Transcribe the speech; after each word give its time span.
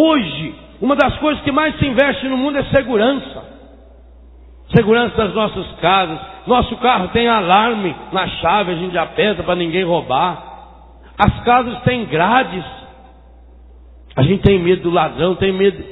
Hoje, 0.00 0.54
uma 0.80 0.94
das 0.94 1.18
coisas 1.18 1.42
que 1.42 1.50
mais 1.50 1.76
se 1.76 1.84
investe 1.84 2.28
no 2.28 2.36
mundo 2.36 2.56
é 2.56 2.62
segurança. 2.66 3.42
Segurança 4.72 5.16
das 5.16 5.34
nossas 5.34 5.72
casas. 5.80 6.20
Nosso 6.46 6.76
carro 6.76 7.08
tem 7.08 7.26
alarme 7.26 7.96
na 8.12 8.28
chave, 8.28 8.70
a 8.70 8.74
gente 8.76 8.96
aperta 8.96 9.42
para 9.42 9.56
ninguém 9.56 9.82
roubar. 9.82 10.40
As 11.18 11.42
casas 11.42 11.82
têm 11.82 12.04
grades. 12.04 12.64
A 14.14 14.22
gente 14.22 14.42
tem 14.42 14.60
medo 14.60 14.82
do 14.82 14.90
ladrão, 14.90 15.34
tem 15.34 15.52
medo. 15.52 15.82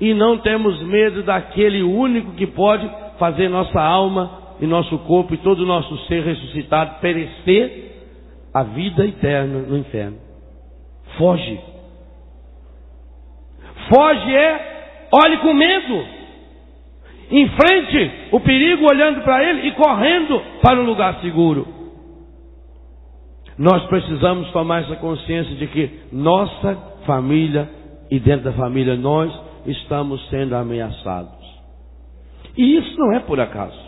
E 0.00 0.12
não 0.12 0.38
temos 0.38 0.82
medo 0.82 1.22
daquele 1.22 1.84
único 1.84 2.32
que 2.32 2.48
pode 2.48 2.90
fazer 3.16 3.48
nossa 3.48 3.80
alma 3.80 4.56
e 4.60 4.66
nosso 4.66 4.98
corpo 5.00 5.34
e 5.34 5.38
todo 5.38 5.60
o 5.60 5.66
nosso 5.66 5.96
ser 6.08 6.24
ressuscitado 6.24 7.00
perecer 7.00 7.92
a 8.52 8.64
vida 8.64 9.06
eterna 9.06 9.60
no 9.60 9.78
inferno. 9.78 10.16
Foge. 11.16 11.71
Foge 13.88 14.34
é, 14.34 15.08
olhe 15.12 15.38
com 15.38 15.52
medo. 15.52 16.06
Enfrente 17.30 18.28
o 18.30 18.40
perigo 18.40 18.86
olhando 18.86 19.22
para 19.22 19.42
ele 19.42 19.68
e 19.68 19.72
correndo 19.72 20.42
para 20.60 20.80
um 20.80 20.84
lugar 20.84 21.20
seguro. 21.20 21.66
Nós 23.58 23.84
precisamos 23.86 24.50
tomar 24.50 24.82
essa 24.82 24.96
consciência 24.96 25.54
de 25.54 25.66
que 25.66 26.00
nossa 26.12 26.74
família 27.06 27.68
e 28.10 28.18
dentro 28.18 28.44
da 28.44 28.52
família 28.52 28.96
nós 28.96 29.32
estamos 29.66 30.28
sendo 30.28 30.54
ameaçados. 30.54 31.42
E 32.56 32.76
isso 32.76 32.98
não 32.98 33.12
é 33.14 33.20
por 33.20 33.40
acaso. 33.40 33.80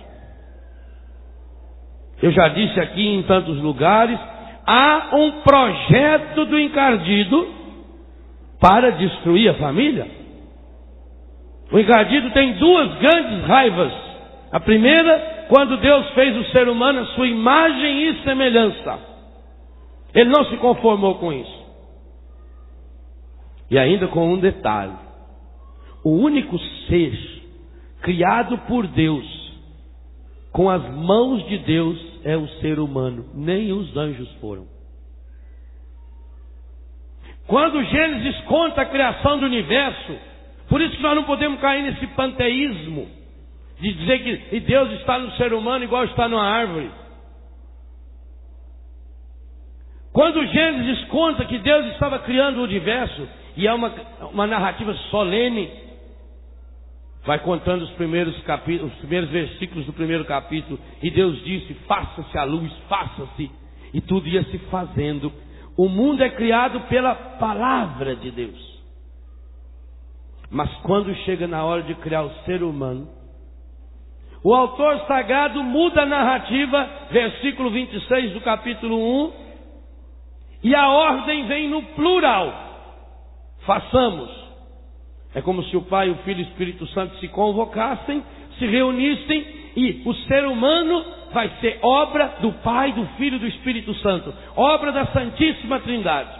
Eu 2.22 2.30
já 2.30 2.48
disse 2.48 2.80
aqui 2.80 3.06
em 3.06 3.22
tantos 3.24 3.58
lugares, 3.60 4.18
há 4.66 5.10
um 5.12 5.42
projeto 5.42 6.46
do 6.46 6.58
encardido 6.58 7.63
para 8.64 8.92
destruir 8.92 9.50
a 9.50 9.58
família. 9.58 10.10
O 11.70 11.78
encardido 11.78 12.30
tem 12.30 12.54
duas 12.54 12.94
grandes 12.94 13.44
raivas. 13.46 13.92
A 14.50 14.58
primeira, 14.58 15.46
quando 15.50 15.76
Deus 15.76 16.08
fez 16.14 16.34
o 16.34 16.50
ser 16.50 16.66
humano 16.66 17.00
a 17.00 17.06
sua 17.08 17.26
imagem 17.26 18.08
e 18.08 18.24
semelhança. 18.24 18.98
Ele 20.14 20.30
não 20.30 20.46
se 20.46 20.56
conformou 20.56 21.16
com 21.16 21.30
isso. 21.30 21.64
E 23.70 23.78
ainda 23.78 24.08
com 24.08 24.32
um 24.32 24.38
detalhe: 24.38 24.96
o 26.02 26.12
único 26.12 26.58
ser 26.88 27.42
criado 28.00 28.56
por 28.66 28.86
Deus, 28.86 29.26
com 30.50 30.70
as 30.70 30.82
mãos 30.90 31.46
de 31.48 31.58
Deus, 31.58 31.98
é 32.24 32.34
o 32.34 32.48
ser 32.60 32.78
humano, 32.78 33.26
nem 33.34 33.72
os 33.72 33.94
anjos 33.94 34.32
foram. 34.40 34.73
Quando 37.46 37.84
Gênesis 37.84 38.40
conta 38.42 38.82
a 38.82 38.86
criação 38.86 39.38
do 39.38 39.46
universo, 39.46 40.18
por 40.68 40.80
isso 40.80 40.96
que 40.96 41.02
nós 41.02 41.14
não 41.14 41.24
podemos 41.24 41.60
cair 41.60 41.82
nesse 41.82 42.06
panteísmo 42.08 43.06
de 43.80 43.92
dizer 43.92 44.48
que 44.48 44.60
Deus 44.60 44.90
está 44.92 45.18
no 45.18 45.30
ser 45.32 45.52
humano 45.52 45.84
igual 45.84 46.04
está 46.04 46.28
numa 46.28 46.44
árvore. 46.44 46.90
Quando 50.12 50.46
Gênesis 50.46 51.04
conta 51.06 51.44
que 51.44 51.58
Deus 51.58 51.86
estava 51.86 52.20
criando 52.20 52.58
o 52.58 52.62
universo, 52.62 53.28
e 53.56 53.66
é 53.66 53.74
uma, 53.74 53.92
uma 54.32 54.46
narrativa 54.46 54.94
solene, 55.10 55.68
vai 57.24 57.40
contando 57.40 57.82
os 57.82 57.90
primeiros 57.90 58.40
capítulos, 58.42 58.92
os 58.92 58.98
primeiros 59.00 59.28
versículos 59.30 59.86
do 59.86 59.92
primeiro 59.92 60.24
capítulo, 60.24 60.78
e 61.02 61.10
Deus 61.10 61.42
disse: 61.44 61.74
faça-se 61.88 62.38
a 62.38 62.44
luz, 62.44 62.72
faça-se, 62.88 63.50
e 63.92 64.00
tudo 64.00 64.28
ia 64.28 64.44
se 64.44 64.58
fazendo. 64.70 65.32
O 65.76 65.88
mundo 65.88 66.22
é 66.22 66.30
criado 66.30 66.80
pela 66.82 67.14
palavra 67.14 68.14
de 68.16 68.30
Deus. 68.30 68.74
Mas 70.50 70.72
quando 70.82 71.14
chega 71.24 71.48
na 71.48 71.64
hora 71.64 71.82
de 71.82 71.94
criar 71.96 72.22
o 72.22 72.34
ser 72.44 72.62
humano, 72.62 73.08
o 74.42 74.54
autor 74.54 75.00
sagrado 75.06 75.62
muda 75.64 76.02
a 76.02 76.06
narrativa, 76.06 76.88
versículo 77.10 77.70
26 77.70 78.34
do 78.34 78.40
capítulo 78.42 78.96
1, 79.26 79.32
e 80.62 80.74
a 80.74 80.88
ordem 80.88 81.46
vem 81.46 81.68
no 81.68 81.82
plural. 81.94 82.52
Façamos. 83.60 84.30
É 85.34 85.40
como 85.40 85.64
se 85.64 85.76
o 85.76 85.82
Pai, 85.82 86.10
o 86.10 86.16
Filho 86.18 86.40
e 86.40 86.44
o 86.44 86.48
Espírito 86.48 86.86
Santo 86.88 87.16
se 87.18 87.28
convocassem, 87.28 88.22
se 88.58 88.66
reunissem 88.66 89.63
e 89.76 90.02
o 90.04 90.14
ser 90.26 90.44
humano 90.46 91.04
vai 91.32 91.50
ser 91.60 91.78
obra 91.82 92.36
do 92.40 92.52
Pai, 92.52 92.92
do 92.92 93.06
Filho 93.16 93.36
e 93.36 93.40
do 93.40 93.46
Espírito 93.46 93.92
Santo, 93.94 94.32
obra 94.54 94.92
da 94.92 95.06
Santíssima 95.06 95.80
Trindade. 95.80 96.30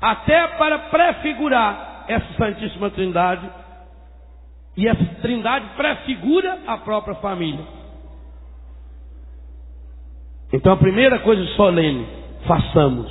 Até 0.00 0.46
para 0.48 0.78
prefigurar 0.78 2.04
essa 2.08 2.32
Santíssima 2.38 2.90
Trindade, 2.90 3.48
e 4.76 4.86
essa 4.86 5.04
Trindade 5.20 5.66
prefigura 5.76 6.60
a 6.66 6.78
própria 6.78 7.16
família. 7.16 7.64
Então 10.52 10.72
a 10.72 10.76
primeira 10.76 11.18
coisa 11.18 11.44
solene, 11.56 12.06
façamos. 12.46 13.10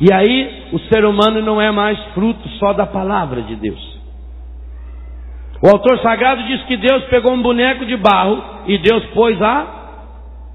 E 0.00 0.12
aí 0.12 0.68
o 0.72 0.78
ser 0.80 1.04
humano 1.04 1.40
não 1.40 1.60
é 1.60 1.70
mais 1.70 1.98
fruto 2.12 2.46
só 2.58 2.72
da 2.72 2.86
palavra 2.86 3.42
de 3.42 3.56
Deus. 3.56 3.87
O 5.60 5.68
autor 5.68 5.98
sagrado 6.00 6.44
diz 6.44 6.62
que 6.64 6.76
Deus 6.76 7.04
pegou 7.06 7.32
um 7.32 7.42
boneco 7.42 7.84
de 7.84 7.96
barro 7.96 8.42
e 8.66 8.78
Deus 8.78 9.04
pôs 9.06 9.40
a 9.42 9.78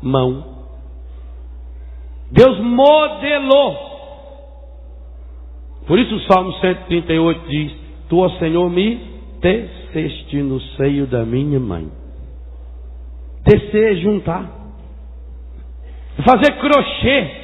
mão. 0.02 0.54
Deus 2.32 2.60
modelou. 2.60 3.92
Por 5.86 6.00
isso 6.00 6.16
o 6.16 6.22
Salmo 6.22 6.54
138 6.54 7.50
diz: 7.50 7.74
Tu, 8.08 8.18
ó 8.18 8.30
Senhor, 8.40 8.70
me 8.70 8.98
teceste 9.42 10.38
no 10.38 10.60
seio 10.78 11.06
da 11.06 11.26
minha 11.26 11.60
mãe. 11.60 11.92
Tecer 13.44 13.92
é 13.92 13.96
juntar. 13.98 14.50
Fazer 16.26 16.54
crochê. 16.54 17.44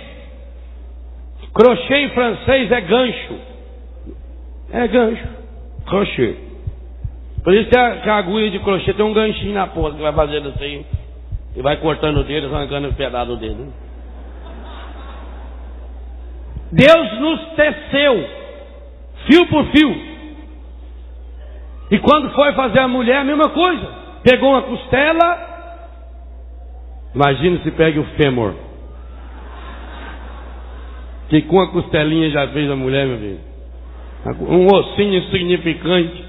Crochê 1.54 1.96
em 1.98 2.10
francês 2.12 2.72
é 2.72 2.82
gancho. 2.82 3.40
É 4.72 4.88
gancho. 4.88 5.28
Crochê. 5.86 6.49
Por 7.44 7.54
isso 7.54 7.70
que 7.70 7.78
a, 7.78 7.98
que 7.98 8.10
a 8.10 8.16
agulha 8.16 8.52
de 8.52 8.60
crochê 8.60 8.94
tem 8.94 9.06
um 9.06 9.14
ganchinho 9.14 9.54
na 9.54 9.68
ponta 9.68 9.96
que 9.96 10.02
vai 10.02 10.14
fazendo 10.14 10.50
assim. 10.50 10.86
E 11.56 11.62
vai 11.62 11.78
cortando 11.78 12.18
o 12.18 12.24
dedo, 12.24 12.54
arrancando 12.54 12.90
o 12.90 12.94
pedaço 12.94 13.28
do 13.28 13.38
dedo. 13.38 13.74
Deus 16.72 17.20
nos 17.20 17.46
teceu, 17.56 18.30
fio 19.26 19.48
por 19.48 19.66
fio. 19.72 20.10
E 21.92 21.98
quando 22.00 22.30
foi 22.32 22.54
fazer 22.54 22.80
a 22.80 22.88
mulher, 22.88 23.18
a 23.18 23.24
mesma 23.24 23.50
coisa. 23.50 23.88
Pegou 24.24 24.52
uma 24.52 24.62
costela. 24.62 25.50
Imagina 27.16 27.60
se 27.64 27.72
pega 27.72 28.00
o 28.00 28.06
fêmur 28.16 28.54
que 31.30 31.44
com 31.44 31.62
a 31.62 31.68
costelinha 31.68 32.30
já 32.32 32.48
fez 32.48 32.70
a 32.70 32.76
mulher, 32.76 33.06
meu 33.06 33.20
filho. 33.20 33.40
Um 34.50 34.66
ossinho 34.66 35.20
insignificante, 35.20 36.26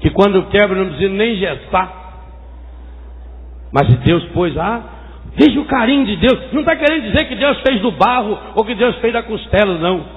que 0.00 0.10
quando 0.10 0.48
quebra 0.50 0.78
não 0.78 0.88
precisa 0.88 1.12
nem 1.12 1.36
gestar. 1.36 2.06
Mas 3.72 3.88
Deus 4.00 4.24
pôs, 4.28 4.56
ah, 4.56 4.82
veja 5.34 5.60
o 5.60 5.66
carinho 5.66 6.06
de 6.06 6.16
Deus. 6.16 6.52
Não 6.52 6.60
está 6.60 6.76
querendo 6.76 7.02
dizer 7.10 7.26
que 7.28 7.34
Deus 7.34 7.60
fez 7.66 7.80
do 7.80 7.90
barro 7.92 8.38
ou 8.54 8.64
que 8.64 8.74
Deus 8.74 8.96
fez 8.96 9.12
da 9.12 9.22
costela, 9.22 9.78
não. 9.78 10.16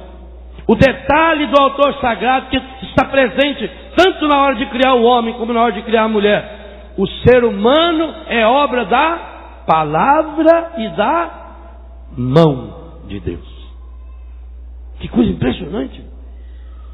O 0.68 0.76
detalhe 0.76 1.48
do 1.48 1.62
autor 1.62 1.96
sagrado 1.96 2.48
que 2.48 2.62
está 2.84 3.06
presente 3.06 3.70
tanto 3.96 4.28
na 4.28 4.40
hora 4.40 4.56
de 4.56 4.66
criar 4.68 4.94
o 4.94 5.04
homem 5.04 5.34
como 5.34 5.52
na 5.52 5.62
hora 5.62 5.74
de 5.74 5.82
criar 5.82 6.04
a 6.04 6.08
mulher. 6.08 6.94
O 6.98 7.08
ser 7.08 7.44
humano 7.44 8.14
é 8.28 8.46
obra 8.46 8.86
da 8.86 9.64
palavra 9.66 10.74
e 10.78 10.90
da 10.90 11.32
mão 12.18 13.02
de 13.08 13.20
Deus. 13.20 13.60
Que 15.00 15.08
coisa 15.08 15.32
impressionante. 15.32 16.04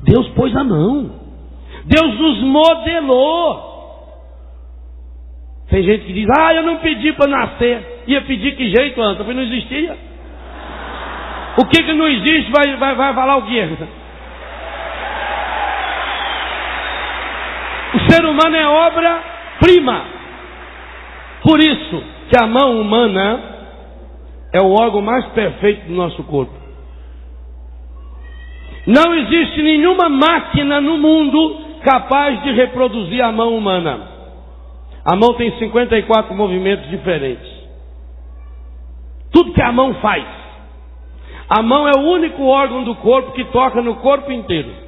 Deus 0.04 0.28
pôs 0.30 0.56
a 0.56 0.64
mão. 0.64 1.25
Deus 1.86 2.20
nos 2.20 2.42
modelou. 2.42 3.74
Tem 5.70 5.84
gente 5.84 6.06
que 6.06 6.14
diz, 6.14 6.28
ah, 6.30 6.54
eu 6.54 6.64
não 6.64 6.78
pedi 6.78 7.14
para 7.14 7.30
nascer. 7.30 8.04
Ia 8.08 8.22
pedir 8.22 8.56
que 8.56 8.70
jeito, 8.70 9.02
antes? 9.02 9.18
Porque 9.18 9.34
não 9.34 9.44
existia. 9.44 9.98
O 11.58 11.66
que, 11.68 11.84
que 11.84 11.94
não 11.94 12.08
existe 12.08 12.52
vai, 12.52 12.76
vai, 12.76 12.96
vai 12.96 13.14
falar 13.14 13.38
o 13.38 13.44
quê? 13.44 13.70
O 17.94 18.12
ser 18.12 18.26
humano 18.26 18.56
é 18.56 18.68
obra-prima. 18.68 20.06
Por 21.42 21.60
isso 21.60 22.04
que 22.30 22.38
a 22.44 22.48
mão 22.48 22.82
humana 22.82 23.40
é 24.52 24.62
o 24.62 24.72
órgão 24.72 25.02
mais 25.02 25.26
perfeito 25.28 25.88
do 25.88 25.94
nosso 25.94 26.24
corpo. 26.24 26.54
Não 28.88 29.16
existe 29.16 29.62
nenhuma 29.62 30.10
máquina 30.10 30.82
no 30.82 30.98
mundo 30.98 31.65
capaz 31.86 32.42
de 32.42 32.52
reproduzir 32.52 33.24
a 33.24 33.32
mão 33.32 33.56
humana. 33.56 34.10
A 35.06 35.16
mão 35.16 35.36
tem 35.36 35.56
54 35.60 36.34
movimentos 36.34 36.90
diferentes. 36.90 37.48
Tudo 39.32 39.54
que 39.54 39.62
a 39.62 39.72
mão 39.72 39.94
faz. 39.96 40.26
A 41.48 41.62
mão 41.62 41.88
é 41.88 41.92
o 41.96 42.02
único 42.02 42.44
órgão 42.44 42.84
do 42.84 42.96
corpo 42.96 43.34
que 43.34 43.46
toca 43.46 43.82
no 43.82 43.96
corpo 43.98 44.32
inteiro. 44.32 44.84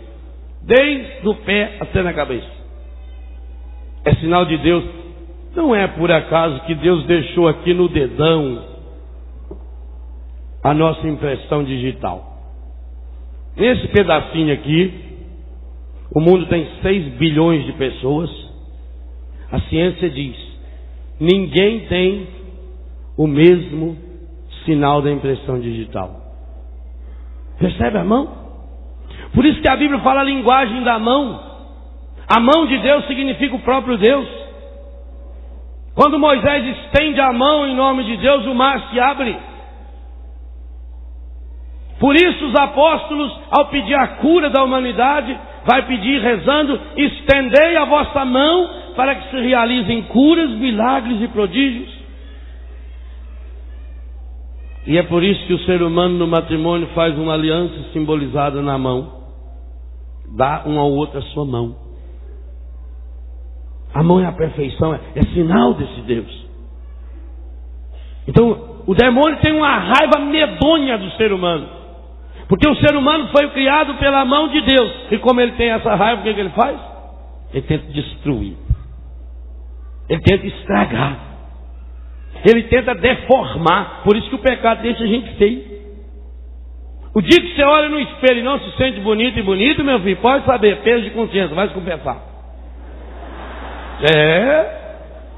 desde 0.63 1.25
o 1.25 1.33
pé 1.33 1.77
até 1.79 2.03
na 2.03 2.13
cabeça. 2.13 2.49
É 4.03 4.13
sinal 4.15 4.45
de 4.45 4.57
Deus. 4.57 4.83
Não 5.55 5.73
é 5.73 5.87
por 5.87 6.11
acaso 6.11 6.59
que 6.65 6.75
Deus 6.75 7.05
deixou 7.05 7.47
aqui 7.47 7.73
no 7.73 7.87
dedão 7.87 8.65
a 10.61 10.73
nossa 10.73 11.07
impressão 11.07 11.63
digital. 11.63 12.21
Nesse 13.55 13.87
pedacinho 13.87 14.53
aqui, 14.53 15.06
o 16.13 16.19
mundo 16.19 16.45
tem 16.47 16.67
6 16.81 17.13
bilhões 17.15 17.65
de 17.65 17.73
pessoas. 17.73 18.29
A 19.51 19.59
ciência 19.61 20.09
diz: 20.09 20.35
ninguém 21.19 21.81
tem 21.87 22.27
o 23.17 23.27
mesmo 23.27 23.97
sinal 24.65 25.01
da 25.01 25.11
impressão 25.11 25.59
digital. 25.59 26.21
Percebe 27.59 27.97
a 27.97 28.03
mão? 28.03 28.47
Por 29.33 29.45
isso 29.45 29.61
que 29.61 29.67
a 29.67 29.75
Bíblia 29.75 29.99
fala 30.01 30.21
a 30.21 30.23
linguagem 30.23 30.83
da 30.83 30.99
mão. 30.99 31.47
A 32.27 32.39
mão 32.39 32.67
de 32.67 32.77
Deus 32.79 33.07
significa 33.07 33.55
o 33.55 33.61
próprio 33.61 33.97
Deus. 33.97 34.27
Quando 35.95 36.19
Moisés 36.19 36.77
estende 36.77 37.19
a 37.19 37.33
mão 37.33 37.67
em 37.67 37.75
nome 37.75 38.03
de 38.03 38.17
Deus, 38.17 38.45
o 38.45 38.53
mar 38.53 38.89
se 38.91 38.99
abre. 38.99 39.35
Por 41.99 42.15
isso 42.15 42.45
os 42.45 42.55
apóstolos, 42.55 43.31
ao 43.49 43.65
pedir 43.69 43.95
a 43.95 44.07
cura 44.17 44.49
da 44.49 44.63
humanidade, 44.63 45.35
vai 45.67 45.85
pedir 45.85 46.21
rezando: 46.21 46.79
estendei 46.95 47.75
a 47.75 47.85
vossa 47.85 48.25
mão 48.25 48.69
para 48.95 49.13
que 49.15 49.29
se 49.29 49.39
realizem 49.41 50.03
curas, 50.03 50.49
milagres 50.51 51.21
e 51.21 51.27
prodígios. 51.27 51.97
E 54.87 54.97
é 54.97 55.03
por 55.03 55.21
isso 55.21 55.45
que 55.45 55.53
o 55.53 55.59
ser 55.65 55.83
humano 55.83 56.17
no 56.17 56.25
matrimônio 56.25 56.87
faz 56.95 57.15
uma 57.17 57.33
aliança 57.33 57.75
simbolizada 57.91 58.61
na 58.61 58.77
mão. 58.77 59.17
Dá 60.35 60.63
um 60.65 60.79
ao 60.79 60.89
outro 60.89 61.19
a 61.19 61.21
sua 61.23 61.45
mão. 61.45 61.75
A 63.93 64.01
mão 64.01 64.19
é 64.21 64.25
a 64.25 64.31
perfeição, 64.31 64.93
é, 64.93 64.99
é 65.15 65.23
sinal 65.33 65.73
desse 65.73 66.01
Deus. 66.01 66.47
Então, 68.27 68.83
o 68.85 68.93
demônio 68.93 69.39
tem 69.41 69.53
uma 69.53 69.77
raiva 69.77 70.19
medonha 70.19 70.97
do 70.97 71.11
ser 71.11 71.33
humano. 71.33 71.76
Porque 72.47 72.67
o 72.67 72.75
ser 72.75 72.95
humano 72.95 73.29
foi 73.35 73.49
criado 73.49 73.95
pela 73.95 74.23
mão 74.23 74.47
de 74.47 74.61
Deus. 74.61 74.91
E 75.11 75.17
como 75.17 75.41
ele 75.41 75.51
tem 75.53 75.69
essa 75.69 75.95
raiva, 75.95 76.21
o 76.21 76.23
que, 76.23 76.33
que 76.33 76.39
ele 76.39 76.49
faz? 76.51 76.79
Ele 77.53 77.61
tenta 77.63 77.91
destruir. 77.91 78.55
Ele 80.09 80.21
tenta 80.21 80.47
estragar. 80.47 81.19
Ele 82.45 82.63
tenta 82.63 82.95
deformar. 82.95 84.01
Por 84.03 84.15
isso 84.15 84.29
que 84.29 84.35
o 84.35 84.39
pecado 84.39 84.81
deixa 84.81 85.03
a 85.03 85.07
gente 85.07 85.35
feio. 85.35 85.77
O 87.13 87.21
dia 87.21 87.41
que 87.41 87.55
você 87.55 87.63
olha 87.63 87.89
no 87.89 87.99
espelho 87.99 88.39
e 88.39 88.43
não 88.43 88.59
se 88.59 88.77
sente 88.77 88.99
bonito 89.01 89.39
e 89.39 89.41
bonito, 89.41 89.83
meu 89.83 89.99
filho, 90.01 90.17
pode 90.17 90.45
saber, 90.45 90.81
peso 90.83 91.03
de 91.03 91.09
consciência, 91.09 91.55
vai 91.55 91.67
se 91.67 91.73
confessar. 91.73 92.21
É. 94.03 94.77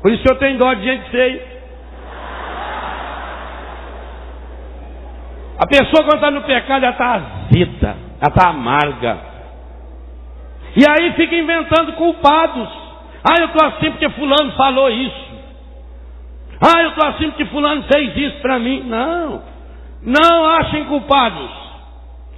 Por 0.01 0.11
isso 0.11 0.21
que 0.21 0.31
eu 0.31 0.37
tenho 0.37 0.57
dó 0.57 0.73
de 0.73 0.83
gente 0.83 1.09
feia. 1.09 1.58
A 5.59 5.67
pessoa 5.67 6.05
quando 6.05 6.15
está 6.15 6.31
no 6.31 6.41
pecado, 6.43 6.83
ela 6.83 6.93
está 6.93 7.15
azeda, 7.15 7.97
ela 8.21 8.29
está 8.29 8.49
amarga. 8.49 9.17
E 10.75 10.89
aí 10.89 11.11
fica 11.13 11.35
inventando 11.35 11.93
culpados. 11.93 12.69
Ah, 13.21 13.41
eu 13.41 13.47
estou 13.47 13.67
assim 13.67 13.91
porque 13.91 14.09
fulano 14.11 14.53
falou 14.53 14.89
isso. 14.89 15.29
Ah, 16.61 16.81
eu 16.83 16.89
estou 16.89 17.07
assim 17.09 17.29
porque 17.29 17.45
fulano 17.45 17.83
fez 17.91 18.15
isso 18.15 18.37
para 18.41 18.57
mim. 18.57 18.83
Não. 18.85 19.41
Não 20.01 20.45
achem 20.45 20.85
culpados. 20.85 21.49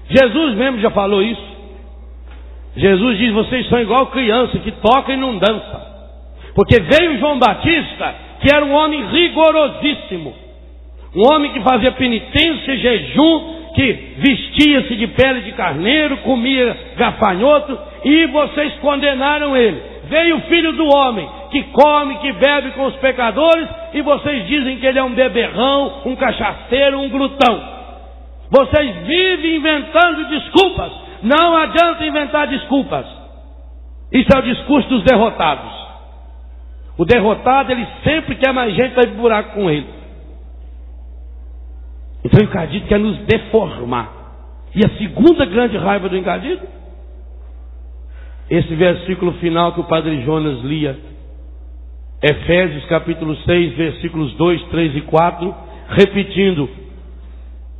Jesus 0.10 0.56
mesmo 0.56 0.80
já 0.80 0.90
falou 0.90 1.22
isso. 1.22 1.52
Jesus 2.76 3.18
diz: 3.20 3.32
vocês 3.34 3.70
são 3.70 3.80
igual 3.80 4.08
criança 4.08 4.58
que 4.60 4.72
toca 4.72 5.14
e 5.14 5.18
não 5.18 5.38
dança. 5.38 5.92
Porque 6.56 6.82
veio 6.82 7.20
João 7.20 7.38
Batista, 7.38 8.16
que 8.42 8.54
era 8.54 8.66
um 8.66 8.74
homem 8.74 9.06
rigorosíssimo. 9.06 10.34
Um 11.16 11.24
homem 11.34 11.52
que 11.52 11.62
fazia 11.62 11.92
penitência, 11.92 12.78
jejum, 12.78 13.62
que 13.76 13.94
vestia-se 14.18 14.96
de 14.96 15.08
pele 15.08 15.42
de 15.42 15.52
carneiro, 15.54 16.18
comia 16.18 16.78
gafanhoto, 16.98 17.78
e 18.06 18.28
vocês 18.28 18.74
condenaram 18.76 19.56
ele. 19.56 19.82
Veio 20.06 20.38
o 20.38 20.42
filho 20.42 20.74
do 20.74 20.88
homem, 20.88 21.28
que 21.52 21.64
come, 21.64 22.18
que 22.20 22.32
bebe 22.34 22.72
com 22.72 22.86
os 22.86 22.96
pecadores, 22.98 23.68
e 23.94 24.02
vocês 24.02 24.48
dizem 24.48 24.78
que 24.78 24.86
ele 24.86 25.00
é 25.00 25.04
um 25.04 25.14
beberrão, 25.14 26.02
um 26.06 26.16
cachaceiro, 26.16 27.00
um 27.00 27.10
glutão. 27.10 27.62
Vocês 28.50 28.96
vivem 29.06 29.56
inventando 29.56 30.28
desculpas. 30.30 30.92
Não 31.24 31.56
adianta 31.56 32.06
inventar 32.06 32.48
desculpas. 32.48 33.06
Isso 34.12 34.30
é 34.36 34.40
o 34.40 34.42
discurso 34.44 34.90
dos 34.90 35.04
derrotados. 35.04 35.72
O 36.98 37.06
derrotado, 37.06 37.72
ele 37.72 37.88
sempre 38.04 38.36
quer 38.36 38.54
mais 38.54 38.74
gente 38.76 38.94
para 38.94 39.10
ir 39.10 39.14
buraco 39.14 39.54
com 39.54 39.70
ele. 39.70 40.01
Então 42.32 42.40
o 42.40 42.44
encardido 42.44 42.88
quer 42.88 42.98
nos 42.98 43.18
deformar. 43.26 44.10
E 44.74 44.86
a 44.86 44.98
segunda 44.98 45.46
grande 45.46 45.76
raiva 45.78 46.08
do 46.08 46.16
encardido? 46.18 46.66
Esse 48.50 48.74
versículo 48.74 49.34
final 49.34 49.74
que 49.74 49.82
o 49.82 49.84
padre 49.84 50.22
Jonas 50.24 50.62
lia. 50.64 50.98
Efésios 52.24 52.86
capítulo 52.86 53.36
6, 53.36 53.76
versículos 53.76 54.34
2, 54.36 54.64
3 54.70 54.96
e 54.96 55.02
4, 55.02 55.56
repetindo, 55.90 56.70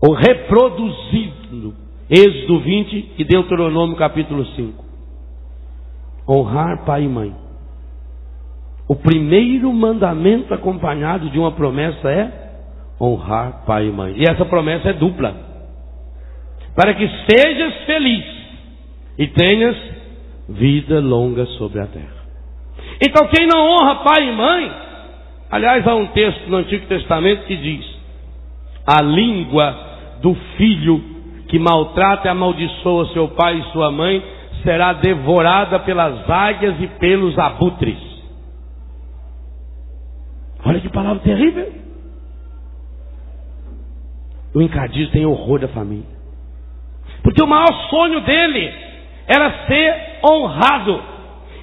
ou 0.02 0.14
reproduzindo, 0.14 1.76
Êxodo 2.10 2.60
20 2.60 3.12
e 3.20 3.24
Deuteronômio 3.24 3.96
capítulo 3.96 4.46
5. 4.46 4.84
Honrar 6.28 6.84
pai 6.84 7.04
e 7.04 7.08
mãe. 7.08 7.34
O 8.88 8.96
primeiro 8.96 9.72
mandamento 9.72 10.54
acompanhado 10.54 11.30
de 11.30 11.40
uma 11.40 11.52
promessa 11.52 12.10
é 12.10 12.41
honrar 13.02 13.64
pai 13.66 13.88
e 13.88 13.92
mãe. 13.92 14.14
E 14.18 14.24
essa 14.24 14.46
promessa 14.46 14.90
é 14.90 14.94
dupla. 14.94 15.34
Para 16.76 16.94
que 16.94 17.10
sejas 17.30 17.74
feliz 17.86 18.26
e 19.18 19.28
tenhas 19.28 19.76
vida 20.48 21.00
longa 21.00 21.46
sobre 21.58 21.82
a 21.82 21.88
terra. 21.88 22.22
Então, 23.02 23.28
quem 23.28 23.48
não 23.48 23.66
honra 23.68 23.96
pai 24.04 24.30
e 24.30 24.32
mãe, 24.32 24.72
aliás, 25.50 25.88
há 25.88 25.96
um 25.96 26.08
texto 26.08 26.48
no 26.48 26.58
Antigo 26.58 26.86
Testamento 26.86 27.46
que 27.46 27.58
diz: 27.58 27.86
a 28.86 29.02
língua 29.02 29.76
do 30.22 30.36
filho 30.56 31.04
que 31.48 31.60
maltrata 31.60 32.28
e 32.28 32.32
amaldiçoa 32.32 33.08
seu 33.08 33.28
pai 33.30 33.60
e 33.60 33.72
sua 33.72 33.92
mãe 33.92 34.24
será 34.64 34.94
devorada 34.94 35.80
pelas 35.80 36.30
águias 36.30 36.76
e 36.80 36.88
pelos 36.88 37.38
abutres. 37.38 37.98
Olha 40.64 40.80
que 40.80 40.90
palavra 40.90 41.22
terrível. 41.24 41.82
O 44.54 44.62
encardido 44.62 45.12
tem 45.12 45.26
horror 45.26 45.60
da 45.60 45.68
família. 45.70 46.22
Porque 47.24 47.42
o 47.42 47.48
maior 47.48 47.72
sonho 47.90 48.22
dele 48.22 48.74
era 49.28 49.66
ser 49.66 50.20
honrado. 50.30 51.04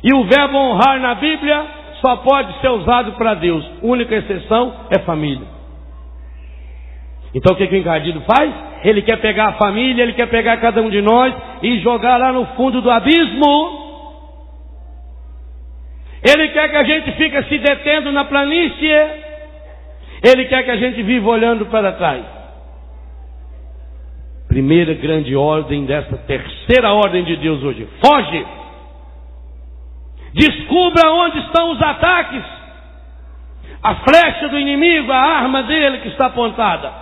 E 0.02 0.14
o 0.14 0.25
verbo 0.25 0.57
honrar 0.57 1.00
na 1.00 1.14
Bíblia 1.16 1.66
só 2.00 2.16
pode 2.16 2.61
ser 2.61 2.68
usado 2.68 3.12
para 3.12 3.35
Deus. 3.35 3.64
A 3.83 3.87
única 3.87 4.14
exceção 4.14 4.87
é 4.90 5.00
família. 5.00 5.47
Então 7.35 7.52
o 7.52 7.57
que, 7.57 7.66
que 7.66 7.75
o 7.75 7.78
encardido 7.78 8.23
faz? 8.23 8.50
Ele 8.85 9.02
quer 9.02 9.21
pegar 9.21 9.49
a 9.49 9.52
família, 9.54 10.02
ele 10.02 10.14
quer 10.14 10.28
pegar 10.28 10.57
cada 10.59 10.80
um 10.80 10.88
de 10.88 11.02
nós 11.02 11.35
e 11.62 11.80
jogar 11.80 12.16
lá 12.16 12.33
no 12.33 12.47
fundo 12.57 12.80
do 12.80 12.90
abismo. 12.90 13.87
Ele 16.23 16.49
quer 16.49 16.71
que 16.71 16.76
a 16.76 16.85
gente 16.85 17.12
fique 17.12 17.42
se 17.45 17.59
detendo 17.59 18.11
na 18.12 18.25
planície. 18.25 18.90
Ele 20.23 20.47
quer 20.47 20.62
que 20.62 20.71
a 20.71 20.76
gente 20.76 21.02
viva 21.02 21.28
olhando 21.28 21.66
para 21.66 21.92
trás 21.92 22.38
primeira 24.58 24.92
grande 24.94 25.36
ordem 25.36 25.84
dessa 25.84 26.16
terceira 26.18 26.92
ordem 26.92 27.22
de 27.22 27.36
Deus 27.36 27.62
hoje. 27.62 27.86
Foge! 28.04 28.44
Descubra 30.34 31.12
onde 31.12 31.38
estão 31.38 31.70
os 31.70 31.80
ataques. 31.80 32.42
A 33.80 33.94
flecha 33.96 34.48
do 34.48 34.58
inimigo, 34.58 35.12
a 35.12 35.16
arma 35.16 35.62
dele 35.62 35.98
que 35.98 36.08
está 36.08 36.26
apontada. 36.26 36.92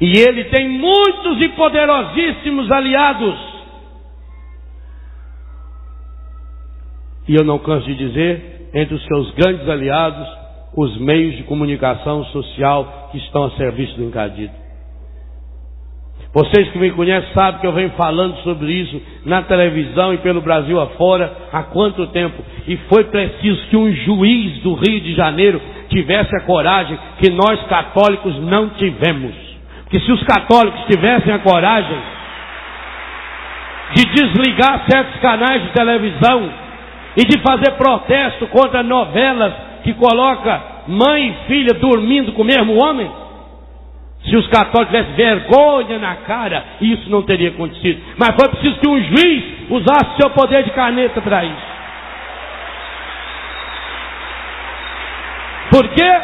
E 0.00 0.18
ele 0.18 0.44
tem 0.44 0.68
muitos 0.68 1.40
e 1.40 1.48
poderosíssimos 1.50 2.72
aliados. 2.72 3.38
E 7.28 7.36
eu 7.36 7.44
não 7.44 7.60
canso 7.60 7.86
de 7.86 7.94
dizer, 7.94 8.70
entre 8.74 8.96
os 8.96 9.04
seus 9.04 9.30
grandes 9.34 9.68
aliados, 9.68 10.26
os 10.74 10.98
meios 10.98 11.36
de 11.36 11.44
comunicação 11.44 12.24
social 12.26 13.10
que 13.12 13.18
estão 13.18 13.44
a 13.44 13.50
serviço 13.52 13.94
do 13.96 14.02
encadido. 14.02 14.67
Vocês 16.32 16.68
que 16.70 16.78
me 16.78 16.90
conhecem 16.90 17.32
sabem 17.32 17.60
que 17.60 17.66
eu 17.66 17.72
venho 17.72 17.90
falando 17.96 18.36
sobre 18.42 18.70
isso 18.70 19.00
na 19.24 19.42
televisão 19.42 20.12
e 20.12 20.18
pelo 20.18 20.42
Brasil 20.42 20.78
afora 20.78 21.32
há 21.52 21.62
quanto 21.62 22.06
tempo. 22.08 22.44
E 22.66 22.76
foi 22.88 23.04
preciso 23.04 23.66
que 23.68 23.76
um 23.76 23.90
juiz 23.90 24.62
do 24.62 24.74
Rio 24.74 25.00
de 25.00 25.14
Janeiro 25.14 25.60
tivesse 25.88 26.36
a 26.36 26.40
coragem 26.40 26.98
que 27.18 27.30
nós 27.30 27.62
católicos 27.66 28.38
não 28.40 28.68
tivemos. 28.70 29.34
Porque 29.84 30.00
se 30.00 30.12
os 30.12 30.22
católicos 30.24 30.84
tivessem 30.86 31.32
a 31.32 31.38
coragem, 31.38 31.98
de 33.94 34.04
desligar 34.12 34.84
certos 34.86 35.18
canais 35.20 35.62
de 35.62 35.70
televisão 35.70 36.50
e 37.16 37.24
de 37.24 37.38
fazer 37.40 37.70
protesto 37.72 38.46
contra 38.48 38.82
novelas 38.82 39.54
que 39.82 39.94
coloca 39.94 40.60
mãe 40.86 41.30
e 41.30 41.46
filha 41.46 41.72
dormindo 41.72 42.32
com 42.32 42.42
o 42.42 42.44
mesmo 42.44 42.74
homem? 42.74 43.10
Se 44.24 44.36
os 44.36 44.46
católicos 44.48 44.88
tivessem 44.88 45.14
vergonha 45.14 45.98
na 45.98 46.16
cara, 46.16 46.64
isso 46.80 47.08
não 47.08 47.22
teria 47.22 47.50
acontecido. 47.50 48.00
Mas 48.18 48.34
foi 48.34 48.48
preciso 48.48 48.80
que 48.80 48.88
um 48.88 49.02
juiz 49.02 49.70
usasse 49.70 50.16
seu 50.20 50.30
poder 50.30 50.64
de 50.64 50.70
caneta 50.70 51.20
para 51.20 51.44
isso. 51.44 51.68
Por 55.70 55.88
quê? 55.88 56.20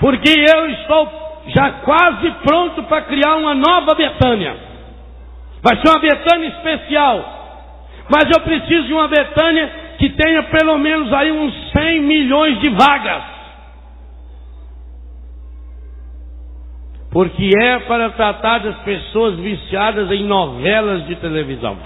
Porque 0.00 0.30
eu 0.30 0.70
estou 0.70 1.20
já 1.48 1.70
quase 1.84 2.30
pronto 2.42 2.82
para 2.84 3.02
criar 3.02 3.36
uma 3.36 3.54
nova 3.54 3.94
Betânia. 3.94 4.56
Vai 5.62 5.76
ser 5.76 5.88
uma 5.88 6.00
Betânia 6.00 6.48
especial. 6.48 7.38
Mas 8.08 8.24
eu 8.30 8.40
preciso 8.42 8.86
de 8.86 8.92
uma 8.92 9.08
Betânia 9.08 9.70
que 9.98 10.08
tenha 10.10 10.42
pelo 10.44 10.78
menos 10.78 11.12
aí 11.12 11.30
uns 11.30 11.72
100 11.72 12.00
milhões 12.00 12.58
de 12.60 12.70
vagas. 12.70 13.22
Porque 17.12 17.50
é 17.60 17.78
para 17.80 18.10
tratar 18.10 18.58
das 18.58 18.76
pessoas 18.78 19.36
viciadas 19.36 20.10
em 20.10 20.24
novelas 20.24 21.06
de 21.06 21.16
televisão. 21.16 21.76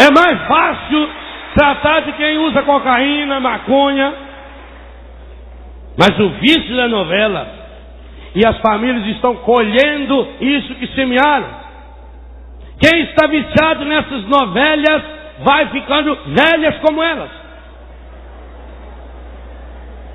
É 0.00 0.10
mais 0.12 0.46
fácil 0.46 1.08
tratar 1.54 2.00
de 2.00 2.12
quem 2.12 2.38
usa 2.38 2.62
cocaína, 2.62 3.40
maconha. 3.40 4.14
Mas 5.96 6.18
o 6.18 6.30
vício 6.40 6.76
da 6.76 6.88
novela, 6.88 7.46
e 8.34 8.46
as 8.46 8.58
famílias 8.60 9.06
estão 9.16 9.34
colhendo 9.36 10.28
isso 10.40 10.74
que 10.76 10.86
semearam. 10.94 11.48
Quem 12.80 13.02
está 13.02 13.26
viciado 13.26 13.84
nessas 13.84 14.24
novelas 14.26 15.02
vai 15.40 15.66
ficando 15.70 16.16
velhas 16.26 16.78
como 16.78 17.02
elas, 17.02 17.30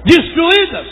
destruídas. 0.05 0.87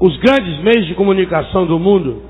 Os 0.00 0.16
grandes 0.18 0.58
meios 0.60 0.86
de 0.86 0.94
comunicação 0.94 1.66
do 1.66 1.78
mundo 1.78 2.22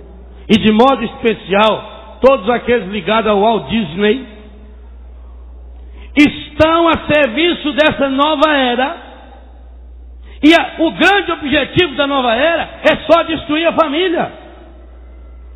e 0.48 0.54
de 0.58 0.72
modo 0.72 1.04
especial 1.04 1.90
todos 2.20 2.48
aqueles 2.50 2.88
ligados 2.88 3.30
ao 3.30 3.40
Walt 3.40 3.68
Disney, 3.68 4.26
estão 6.16 6.88
a 6.88 6.92
serviço 7.12 7.72
dessa 7.72 8.08
nova 8.10 8.52
era. 8.52 9.10
E 10.42 10.54
a, 10.54 10.74
o 10.78 10.90
grande 10.92 11.32
objetivo 11.32 11.94
da 11.96 12.06
nova 12.06 12.34
era 12.34 12.80
é 12.82 12.96
só 13.10 13.22
destruir 13.24 13.66
a 13.66 13.72
família. 13.72 14.32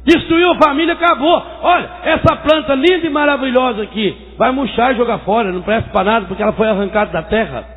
Destruiu 0.05 0.53
a 0.53 0.59
família, 0.59 0.95
acabou. 0.95 1.43
Olha, 1.63 1.91
essa 2.05 2.37
planta 2.37 2.75
linda 2.75 3.07
e 3.07 3.11
maravilhosa 3.11 3.83
aqui, 3.83 4.17
vai 4.37 4.53
murchar 4.53 4.93
e 4.93 4.97
jogar 4.97 5.19
fora, 5.21 5.53
não 5.53 5.63
presta 5.63 5.91
para 5.91 6.05
nada 6.05 6.27
porque 6.27 6.43
ela 6.43 6.53
foi 6.53 6.69
arrancada 6.69 7.13
da 7.13 7.23
terra. 7.23 7.75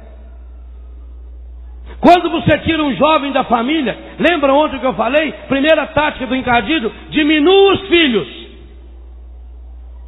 Quando 1.99 2.29
você 2.29 2.59
tira 2.59 2.83
um 2.83 2.93
jovem 2.95 3.31
da 3.31 3.43
família, 3.45 3.97
lembra 4.19 4.53
ontem 4.53 4.79
que 4.79 4.85
eu 4.85 4.93
falei? 4.93 5.31
Primeira 5.47 5.87
tática 5.87 6.27
do 6.27 6.35
encardido: 6.35 6.91
diminua 7.09 7.73
os 7.73 7.87
filhos. 7.87 8.27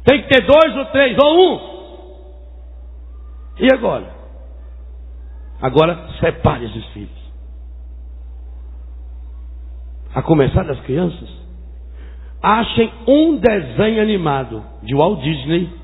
Tem 0.04 0.22
que 0.22 0.28
ter 0.28 0.46
dois 0.46 0.76
ou 0.76 0.84
três, 0.86 1.16
ou 1.18 1.36
um. 1.36 1.70
E 3.58 3.72
agora? 3.72 4.06
Agora 5.60 6.08
separe 6.20 6.64
esses 6.64 6.86
filhos. 6.86 7.20
A 10.14 10.22
começar 10.22 10.64
das 10.64 10.80
crianças. 10.80 11.28
Achem 12.42 12.90
um 13.06 13.36
desenho 13.36 14.00
animado 14.00 14.64
de 14.82 14.94
Walt 14.94 15.20
Disney 15.20 15.79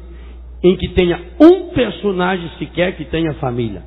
em 0.66 0.76
que 0.76 0.88
tenha 0.88 1.20
um 1.40 1.68
personagem 1.68 2.50
sequer 2.58 2.96
que 2.96 3.04
tenha 3.04 3.34
família. 3.34 3.84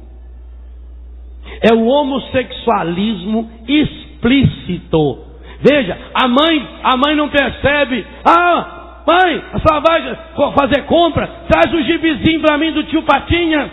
É 1.62 1.74
o 1.74 1.86
homossexualismo 1.86 3.52
explícito. 3.68 5.26
Veja, 5.62 5.98
a 6.14 6.26
mãe, 6.30 6.68
a 6.82 6.96
mãe 6.96 7.16
não 7.18 7.28
percebe. 7.28 8.06
Ah, 8.24 9.04
mãe, 9.06 9.44
a 9.52 9.60
senhora 9.60 9.84
vai 9.86 10.54
fazer 10.54 10.84
compra? 10.84 11.28
Traz 11.50 11.74
o 11.74 11.84
gibizinho 11.84 12.40
para 12.40 12.58
mim 12.58 12.72
do 12.72 12.84
tio 12.86 13.04
Patinhas. 13.04 13.72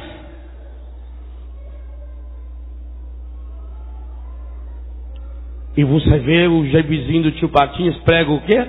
E 5.76 5.84
você 5.84 6.18
vê 6.18 6.48
o 6.48 6.64
gibizinho 6.66 7.24
do 7.24 7.32
tio 7.32 7.50
Patinhas 7.50 7.96
prega 7.98 8.32
o 8.32 8.40
quê? 8.40 8.66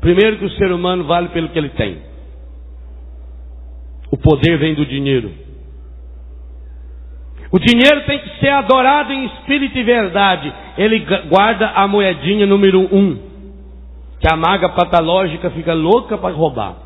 Primeiro 0.00 0.38
que 0.38 0.46
o 0.46 0.50
ser 0.52 0.72
humano 0.72 1.04
vale 1.04 1.28
pelo 1.28 1.50
que 1.50 1.58
ele 1.58 1.70
tem. 1.70 2.13
O 4.14 4.16
poder 4.16 4.56
vem 4.58 4.76
do 4.76 4.86
dinheiro. 4.86 5.32
O 7.50 7.58
dinheiro 7.58 8.06
tem 8.06 8.20
que 8.20 8.38
ser 8.38 8.50
adorado 8.50 9.12
em 9.12 9.24
espírito 9.24 9.76
e 9.76 9.82
verdade. 9.82 10.54
Ele 10.78 11.04
guarda 11.28 11.70
a 11.70 11.88
moedinha 11.88 12.46
número 12.46 12.82
um, 12.94 13.16
que 14.20 14.32
a 14.32 14.36
maga 14.36 14.68
patológica 14.68 15.50
fica 15.50 15.74
louca 15.74 16.16
para 16.16 16.32
roubar. 16.32 16.76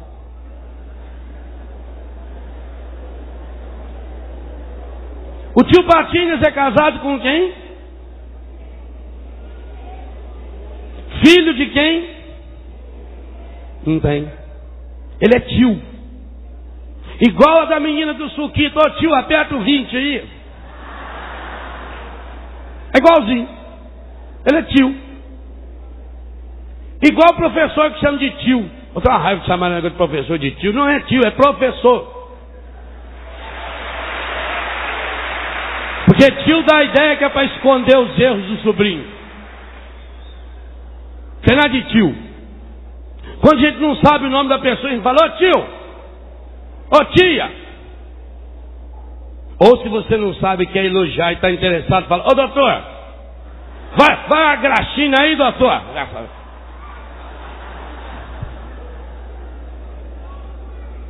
O 5.54 5.62
tio 5.64 5.84
Patinhas 5.84 6.40
é 6.40 6.50
casado 6.50 7.00
com 7.00 7.20
quem? 7.20 7.52
Filho 11.26 11.52
de 11.52 11.66
quem? 11.66 12.10
Não 13.84 14.00
tem. 14.00 14.32
Ele 15.20 15.36
é 15.36 15.40
tio. 15.40 15.97
Igual 17.20 17.62
a 17.62 17.64
da 17.64 17.80
menina 17.80 18.14
do 18.14 18.28
suquito. 18.30 18.78
Ô 18.78 18.90
tio, 18.90 19.14
aperta 19.14 19.54
o 19.54 19.60
20 19.60 19.96
aí. 19.96 20.24
É 22.94 22.98
igualzinho. 22.98 23.48
Ele 24.46 24.58
é 24.58 24.62
tio. 24.62 24.96
Igual 27.02 27.30
o 27.30 27.36
professor 27.36 27.90
que 27.92 28.00
chama 28.00 28.18
de 28.18 28.30
tio. 28.30 28.70
Eu 28.94 29.00
tenho 29.00 29.14
uma 29.14 29.22
raiva 29.22 29.40
de 29.40 29.46
chamar 29.46 29.80
de 29.80 29.90
professor 29.90 30.38
de 30.38 30.50
tio. 30.52 30.72
Não 30.72 30.88
é 30.88 31.00
tio, 31.00 31.20
é 31.26 31.30
professor. 31.30 32.18
Porque 36.06 36.30
tio 36.44 36.62
dá 36.62 36.78
a 36.78 36.84
ideia 36.84 37.16
que 37.16 37.24
é 37.24 37.28
para 37.28 37.44
esconder 37.44 37.98
os 37.98 38.18
erros 38.18 38.44
do 38.44 38.56
sobrinho. 38.62 39.04
Tem 41.42 41.56
nada 41.56 41.68
de 41.68 41.82
tio. 41.90 42.14
Quando 43.40 43.58
a 43.58 43.60
gente 43.60 43.78
não 43.78 43.94
sabe 43.96 44.26
o 44.26 44.30
nome 44.30 44.48
da 44.48 44.58
pessoa, 44.58 44.88
a 44.88 44.92
gente 44.92 45.02
fala, 45.02 45.26
ô 45.26 45.28
tio, 45.36 45.77
ô 46.90 47.04
tia. 47.06 47.50
Ou 49.58 49.82
se 49.82 49.88
você 49.88 50.16
não 50.16 50.34
sabe 50.34 50.66
quer 50.66 50.84
elogiar 50.84 51.32
e 51.32 51.34
está 51.34 51.50
interessado, 51.50 52.06
fala, 52.06 52.24
ô 52.24 52.34
doutor, 52.34 52.82
vai, 53.96 54.28
vai 54.28 54.44
a 54.44 54.56
graxina 54.56 55.16
aí, 55.20 55.34
doutor. 55.36 55.82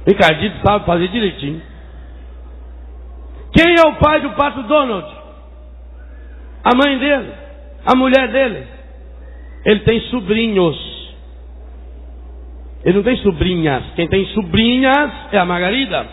Ricardito 0.06 0.66
sabe 0.66 0.86
fazer 0.86 1.08
direitinho. 1.08 1.60
Quem 3.52 3.74
é 3.78 3.82
o 3.86 3.96
pai 3.96 4.22
do 4.22 4.30
pato 4.30 4.62
Donald? 4.62 5.06
A 6.64 6.74
mãe 6.74 6.98
dele, 6.98 7.32
a 7.84 7.94
mulher 7.94 8.28
dele. 8.28 8.66
Ele 9.64 9.80
tem 9.80 10.00
sobrinhos. 10.02 10.87
Ele 12.84 12.96
não 12.96 13.02
tem 13.02 13.16
sobrinhas. 13.16 13.84
Quem 13.94 14.08
tem 14.08 14.24
sobrinhas 14.26 15.10
é 15.32 15.38
a 15.38 15.44
Margarida. 15.44 16.06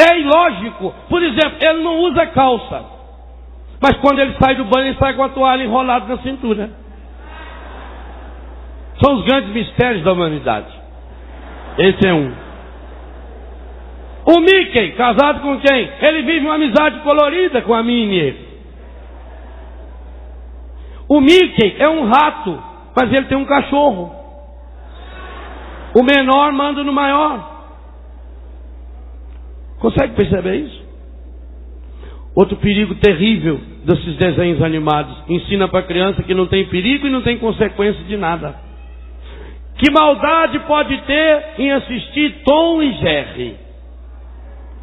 É 0.00 0.18
ilógico. 0.18 0.94
Por 1.08 1.22
exemplo, 1.22 1.58
ele 1.60 1.82
não 1.82 1.98
usa 2.00 2.26
calça. 2.26 2.84
Mas 3.80 3.96
quando 3.98 4.20
ele 4.20 4.34
sai 4.40 4.54
do 4.54 4.64
banho, 4.64 4.86
ele 4.86 4.98
sai 4.98 5.14
com 5.14 5.24
a 5.24 5.28
toalha 5.28 5.64
enrolada 5.64 6.06
na 6.06 6.22
cintura. 6.22 6.70
São 9.02 9.16
os 9.16 9.24
grandes 9.24 9.50
mistérios 9.50 10.04
da 10.04 10.12
humanidade. 10.12 10.72
Esse 11.78 12.06
é 12.06 12.14
um. 12.14 12.32
O 14.24 14.40
Mickey, 14.40 14.92
casado 14.92 15.40
com 15.40 15.58
quem? 15.58 15.90
Ele 16.00 16.22
vive 16.22 16.46
uma 16.46 16.54
amizade 16.54 17.00
colorida 17.00 17.60
com 17.62 17.74
a 17.74 17.82
Minnie. 17.82 18.36
O 21.08 21.20
Mickey 21.20 21.76
é 21.78 21.88
um 21.88 22.06
rato, 22.06 22.62
mas 22.94 23.12
ele 23.12 23.26
tem 23.26 23.36
um 23.36 23.44
cachorro. 23.44 24.12
O 25.94 26.02
menor 26.02 26.52
manda 26.52 26.82
no 26.82 26.92
maior. 26.92 27.50
Consegue 29.78 30.14
perceber 30.14 30.56
isso? 30.56 30.82
Outro 32.34 32.56
perigo 32.56 32.94
terrível 32.94 33.60
desses 33.84 34.16
desenhos 34.16 34.62
animados. 34.62 35.14
Ensina 35.28 35.68
para 35.68 35.80
a 35.80 35.86
criança 35.86 36.22
que 36.22 36.34
não 36.34 36.46
tem 36.46 36.66
perigo 36.66 37.06
e 37.06 37.10
não 37.10 37.20
tem 37.20 37.38
consequência 37.38 38.02
de 38.04 38.16
nada. 38.16 38.54
Que 39.76 39.90
maldade 39.90 40.58
pode 40.60 40.96
ter 41.02 41.44
em 41.58 41.72
assistir 41.72 42.42
Tom 42.44 42.82
e 42.82 42.92
Jerry? 42.94 43.56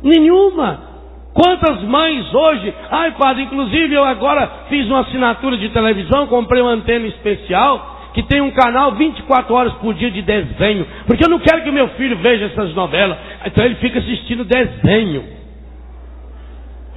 Nenhuma. 0.04 0.90
Quantas 1.34 1.82
mães 1.84 2.34
hoje, 2.34 2.74
ai 2.92 3.12
padre, 3.12 3.44
inclusive 3.44 3.94
eu 3.94 4.04
agora 4.04 4.66
fiz 4.68 4.86
uma 4.88 5.02
assinatura 5.02 5.58
de 5.58 5.70
televisão, 5.70 6.28
comprei 6.28 6.62
uma 6.62 6.72
antena 6.72 7.08
especial, 7.08 7.99
que 8.20 8.24
tem 8.28 8.42
um 8.42 8.52
canal 8.52 8.96
24 8.96 9.54
horas 9.54 9.74
por 9.76 9.94
dia 9.94 10.12
de 10.12 10.22
desenho, 10.22 10.86
porque 11.08 11.24
eu 11.24 11.30
não 11.30 11.40
quero 11.40 11.64
que 11.64 11.72
meu 11.72 11.88
filho 11.90 12.18
veja 12.18 12.48
essas 12.48 12.74
novelas, 12.76 13.18
então 13.46 13.64
ele 13.64 13.76
fica 13.76 14.00
assistindo 14.00 14.44
desenho. 14.44 15.24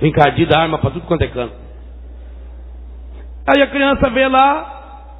Encardida 0.00 0.58
arma 0.58 0.78
para 0.78 0.90
tudo 0.90 1.06
quanto 1.06 1.22
é 1.22 1.28
canto. 1.28 1.54
Aí 3.46 3.62
a 3.62 3.68
criança 3.68 4.10
vê 4.10 4.26
lá, 4.26 5.12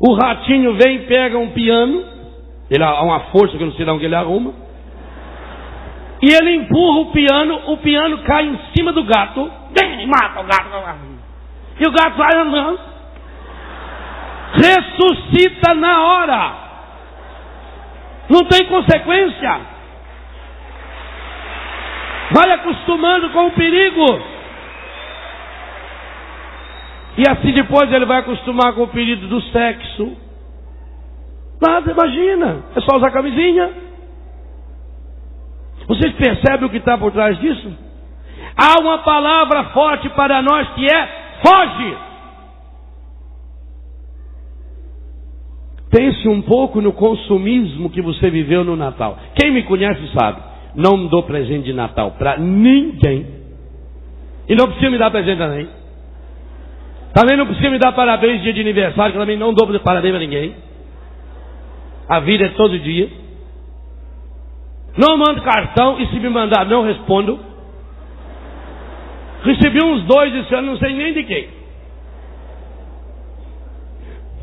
o 0.00 0.14
ratinho 0.14 0.74
vem 0.74 0.96
e 0.96 1.06
pega 1.06 1.36
um 1.36 1.50
piano, 1.50 2.02
ele 2.70 2.82
há 2.82 3.02
uma 3.02 3.20
força 3.30 3.58
que 3.58 3.62
eu 3.62 3.66
não 3.66 3.74
sei 3.74 3.84
de 3.84 3.90
onde 3.90 4.06
ele 4.06 4.14
arruma, 4.14 4.54
e 6.22 6.32
ele 6.32 6.54
empurra 6.54 7.00
o 7.00 7.12
piano, 7.12 7.60
o 7.72 7.76
piano 7.76 8.18
cai 8.22 8.46
em 8.46 8.58
cima 8.74 8.90
do 8.90 9.04
gato, 9.04 9.50
bem, 9.78 10.06
mata 10.08 10.40
o 10.40 10.44
gato. 10.44 10.70
E 11.78 11.86
o 11.86 11.92
gato 11.92 12.16
vai 12.16 12.40
andando, 12.40 12.93
ressuscita 14.54 15.74
na 15.74 16.02
hora. 16.02 16.54
Não 18.28 18.44
tem 18.44 18.66
consequência. 18.66 19.60
Vai 22.32 22.50
acostumando 22.52 23.30
com 23.30 23.46
o 23.46 23.50
perigo. 23.52 24.34
E 27.16 27.22
assim 27.30 27.52
depois 27.52 27.92
ele 27.92 28.06
vai 28.06 28.18
acostumar 28.20 28.72
com 28.72 28.82
o 28.82 28.88
perigo 28.88 29.26
do 29.26 29.40
sexo. 29.42 30.16
Nada, 31.60 31.92
imagina. 31.92 32.64
É 32.74 32.80
só 32.80 32.96
usar 32.96 33.10
camisinha. 33.10 33.70
Vocês 35.86 36.12
percebem 36.14 36.66
o 36.66 36.70
que 36.70 36.78
está 36.78 36.96
por 36.96 37.12
trás 37.12 37.38
disso? 37.38 37.76
Há 38.56 38.80
uma 38.80 38.98
palavra 38.98 39.64
forte 39.64 40.08
para 40.10 40.40
nós 40.42 40.68
que 40.70 40.86
é 40.86 41.08
foge. 41.44 41.96
Pense 45.94 46.26
um 46.26 46.42
pouco 46.42 46.80
no 46.80 46.92
consumismo 46.92 47.88
que 47.88 48.02
você 48.02 48.28
viveu 48.28 48.64
no 48.64 48.74
Natal. 48.74 49.16
Quem 49.36 49.52
me 49.52 49.62
conhece 49.62 50.00
sabe, 50.08 50.42
não 50.74 51.06
dou 51.06 51.22
presente 51.22 51.66
de 51.66 51.72
Natal 51.72 52.16
para 52.18 52.36
ninguém. 52.36 53.24
E 54.48 54.56
não 54.56 54.66
precisa 54.66 54.90
me 54.90 54.98
dar 54.98 55.12
presente 55.12 55.38
também. 55.38 55.68
Também 57.14 57.36
não 57.36 57.46
precisa 57.46 57.70
me 57.70 57.78
dar 57.78 57.92
parabéns 57.92 58.42
dia 58.42 58.52
de 58.52 58.60
aniversário, 58.60 59.12
que 59.12 59.18
também 59.20 59.36
não 59.36 59.54
dou 59.54 59.68
parabéns 59.78 60.10
para 60.10 60.20
ninguém. 60.20 60.56
A 62.08 62.18
vida 62.18 62.46
é 62.46 62.48
todo 62.48 62.76
dia. 62.80 63.08
Não 64.98 65.16
mando 65.16 65.42
cartão 65.42 66.00
e 66.00 66.08
se 66.08 66.18
me 66.18 66.28
mandar 66.28 66.66
não 66.66 66.82
respondo. 66.82 67.38
Recebi 69.44 69.80
uns 69.80 70.02
dois 70.06 70.34
esse 70.34 70.52
ano, 70.56 70.72
não 70.72 70.76
sei 70.76 70.92
nem 70.92 71.12
de 71.12 71.22
quem. 71.22 71.63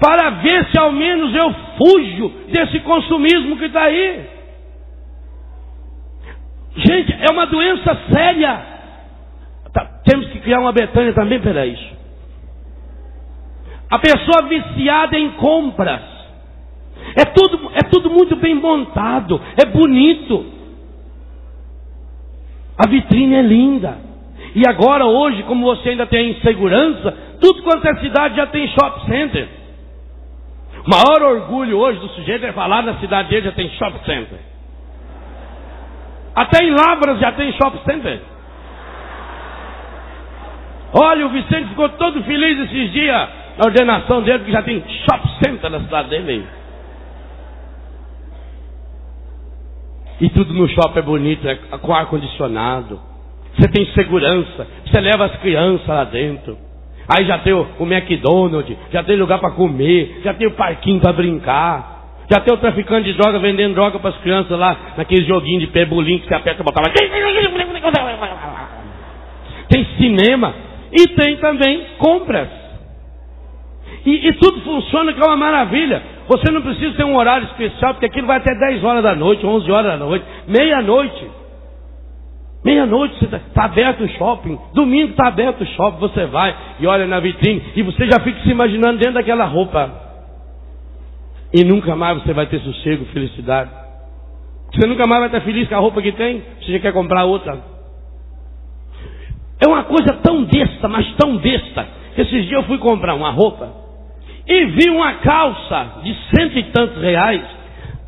Para 0.02 0.32
ver 0.32 0.66
se 0.72 0.80
ao 0.80 0.92
menos 0.92 1.36
eu 1.36 1.54
fujo 1.78 2.30
desse 2.52 2.80
consumismo 2.80 3.56
que 3.56 3.66
está 3.66 3.84
aí. 3.84 4.26
Gente, 6.76 7.14
é 7.14 7.32
uma 7.32 7.46
doença 7.46 7.96
séria. 8.12 8.66
Tá, 9.72 9.86
temos 10.04 10.28
que 10.30 10.40
criar 10.40 10.60
uma 10.60 10.72
Betânia 10.72 11.14
também 11.14 11.40
para 11.40 11.68
isso. 11.68 12.02
A 13.92 14.00
pessoa 14.00 14.48
viciada 14.48 15.20
em 15.20 15.34
compras 15.34 16.02
é 17.16 17.26
tudo, 17.26 17.72
é 17.76 17.84
tudo 17.84 18.10
muito 18.10 18.36
bem 18.38 18.56
montado, 18.56 19.40
é 19.56 19.66
bonito. 19.66 20.46
A 22.76 22.90
vitrine 22.90 23.36
é 23.36 23.42
linda. 23.44 24.00
E 24.56 24.68
agora, 24.68 25.06
hoje, 25.06 25.44
como 25.44 25.64
você 25.64 25.90
ainda 25.90 26.08
tem 26.08 26.32
insegurança, 26.32 27.16
tudo 27.40 27.62
quanto 27.62 27.88
é 27.88 28.00
cidade 28.00 28.36
já 28.38 28.48
tem 28.48 28.68
shopping 28.70 29.06
center. 29.06 29.61
O 30.86 30.90
maior 30.90 31.36
orgulho 31.36 31.78
hoje 31.78 32.00
do 32.00 32.10
sujeito 32.10 32.46
é 32.46 32.52
falar 32.54 32.82
na 32.82 32.96
cidade 32.96 33.30
dele 33.30 33.46
já 33.46 33.52
tem 33.52 33.70
shopping 33.72 34.04
center. 34.04 34.40
Até 36.34 36.64
em 36.64 36.72
Lavras 36.72 37.20
já 37.20 37.32
tem 37.34 37.52
shopping 37.54 37.84
center. 37.86 38.22
Olha, 40.94 41.26
o 41.26 41.30
Vicente 41.30 41.70
ficou 41.70 41.88
todo 41.90 42.24
feliz 42.24 42.60
esses 42.60 42.92
dias 42.92 43.30
na 43.58 43.66
ordenação 43.66 44.22
dele, 44.24 44.40
porque 44.40 44.52
já 44.52 44.64
tem 44.64 44.84
shopping 45.10 45.46
center 45.46 45.70
na 45.70 45.82
cidade 45.82 46.10
dele. 46.10 46.48
E 50.20 50.30
tudo 50.30 50.54
no 50.54 50.68
shopping 50.68 51.00
é 51.00 51.02
bonito, 51.02 51.48
é 51.48 51.56
com 51.56 51.94
ar-condicionado. 51.94 53.00
Você 53.56 53.68
tem 53.70 53.86
segurança. 53.94 54.68
Você 54.86 55.00
leva 55.00 55.26
as 55.26 55.36
crianças 55.38 55.88
lá 55.88 56.04
dentro. 56.06 56.58
Aí 57.14 57.26
já 57.26 57.40
tem 57.40 57.52
o, 57.52 57.68
o 57.78 57.84
McDonald's, 57.86 58.78
já 58.92 59.04
tem 59.04 59.18
lugar 59.18 59.40
para 59.40 59.52
comer, 59.52 60.22
já 60.24 60.34
tem 60.34 60.48
o 60.48 60.52
parquinho 60.52 61.02
para 61.02 61.12
brincar. 61.12 62.00
Já 62.32 62.40
tem 62.40 62.54
o 62.54 62.58
traficante 62.58 63.12
de 63.12 63.18
droga 63.18 63.40
vendendo 63.40 63.74
droga 63.74 64.00
para 64.00 64.12
as 64.12 64.18
crianças 64.20 64.58
lá, 64.58 64.94
naquele 64.96 65.26
joguinho 65.26 65.60
de 65.60 65.68
pé 65.68 65.86
que 65.86 65.94
você 65.94 66.34
aperta 66.34 66.62
e 66.62 66.64
bota 66.64 66.80
lá. 66.80 66.86
Tem 69.68 69.86
cinema 70.00 70.56
e 70.94 71.08
tem 71.10 71.36
também 71.38 71.86
compras. 71.98 72.48
E, 74.06 74.30
e 74.30 74.34
tudo 74.34 74.62
funciona 74.62 75.12
que 75.12 75.22
é 75.22 75.26
uma 75.26 75.36
maravilha. 75.36 76.02
Você 76.30 76.50
não 76.50 76.62
precisa 76.62 76.96
ter 76.96 77.04
um 77.04 77.18
horário 77.18 77.48
especial, 77.48 77.94
porque 77.94 78.06
aquilo 78.06 78.28
vai 78.28 78.38
até 78.38 78.56
10 78.56 78.82
horas 78.86 79.04
da 79.04 79.14
noite, 79.14 79.46
11 79.46 79.70
horas 79.70 79.92
da 79.92 79.98
noite, 79.98 80.26
meia-noite. 80.48 81.41
Meia-noite 82.64 83.24
está 83.26 83.40
tá 83.54 83.66
aberto 83.66 84.04
o 84.04 84.10
shopping, 84.10 84.58
domingo 84.74 85.12
está 85.12 85.28
aberto 85.28 85.62
o 85.62 85.66
shopping, 85.66 86.00
você 86.00 86.26
vai 86.28 86.56
e 86.80 86.86
olha 86.86 87.08
na 87.08 87.20
vitrine 87.20 87.64
e 87.76 87.82
você 87.82 88.06
já 88.06 88.20
fica 88.20 88.40
se 88.42 88.50
imaginando 88.50 89.00
dentro 89.00 89.16
daquela 89.16 89.46
roupa. 89.46 89.90
E 91.54 91.64
nunca 91.64 91.96
mais 91.96 92.22
você 92.22 92.34
vai 92.34 92.46
ter 92.46 92.60
sossego, 92.62 93.06
felicidade. 93.06 93.72
Você 94.74 94.88
nunca 94.88 95.06
mais 95.08 95.22
vai 95.22 95.28
estar 95.28 95.42
feliz 95.42 95.68
com 95.68 95.76
a 95.76 95.80
roupa 95.80 96.02
que 96.02 96.12
tem, 96.12 96.44
você 96.62 96.74
já 96.74 96.80
quer 96.80 96.94
comprar 96.94 97.26
outra. 97.26 97.60
É 99.60 99.68
uma 99.68 99.84
coisa 99.84 100.14
tão 100.24 100.46
besta, 100.46 100.88
mas 100.88 101.14
tão 101.16 101.38
besta, 101.38 101.88
que 102.16 102.22
esses 102.22 102.46
dias 102.48 102.62
eu 102.62 102.64
fui 102.64 102.78
comprar 102.78 103.16
uma 103.16 103.32
roupa 103.32 103.82
e 104.48 104.66
vi 104.66 104.90
uma 104.90 105.14
calça 105.16 106.02
de 106.04 106.16
cento 106.36 106.58
e 106.58 106.64
tantos 106.72 107.02
reais, 107.02 107.42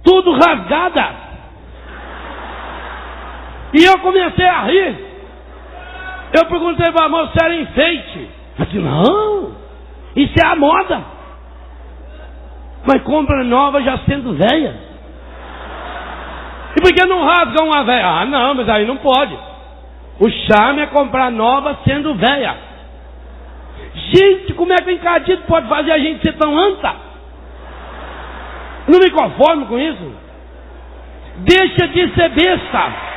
tudo 0.03 0.31
rasgada. 0.33 1.32
E 3.73 3.83
eu 3.83 3.99
comecei 3.99 4.45
a 4.45 4.61
rir. 4.63 5.13
Eu 6.33 6.45
perguntei 6.45 6.91
para 6.91 7.05
a 7.05 7.09
moça 7.09 7.31
se 7.31 7.43
era 7.43 7.55
enfeite. 7.55 8.29
Ela 8.57 8.65
disse, 8.65 8.79
não, 8.79 9.55
isso 10.15 10.33
é 10.39 10.47
a 10.47 10.55
moda. 10.55 11.03
Mas 12.85 13.01
compra 13.03 13.43
nova 13.43 13.81
já 13.81 13.97
sendo 13.99 14.33
velha. 14.33 14.75
E 16.75 16.81
por 16.81 16.93
que 16.93 17.05
não 17.05 17.23
rasga 17.23 17.63
uma 17.63 17.83
velha? 17.83 18.05
Ah, 18.05 18.25
não, 18.25 18.55
mas 18.55 18.67
aí 18.67 18.85
não 18.85 18.97
pode. 18.97 19.37
O 20.19 20.29
charme 20.29 20.81
é 20.81 20.87
comprar 20.87 21.31
nova 21.31 21.77
sendo 21.85 22.15
velha. 22.15 22.55
Gente, 24.13 24.53
como 24.53 24.73
é 24.73 24.77
que 24.77 24.89
o 24.89 24.91
encadido 24.91 25.43
pode 25.43 25.67
fazer 25.67 25.91
a 25.91 25.99
gente 25.99 26.21
ser 26.21 26.33
tão 26.33 26.57
anta? 26.57 26.93
Não 28.87 28.99
me 28.99 29.09
conformo 29.11 29.65
com 29.67 29.79
isso. 29.79 30.15
Deixa 31.37 31.87
de 31.87 32.13
ser 32.13 32.29
besta. 32.29 33.12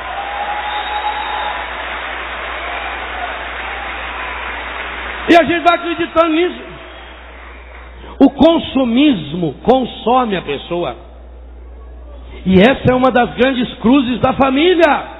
E 5.29 5.35
a 5.35 5.43
gente 5.43 5.63
vai 5.63 5.77
acreditando 5.77 6.33
nisso. 6.33 6.61
O 8.19 8.29
consumismo 8.31 9.55
consome 9.63 10.35
a 10.35 10.41
pessoa. 10.41 10.95
E 12.45 12.59
essa 12.59 12.91
é 12.91 12.95
uma 12.95 13.11
das 13.11 13.33
grandes 13.35 13.73
cruzes 13.75 14.19
da 14.19 14.33
família. 14.33 15.17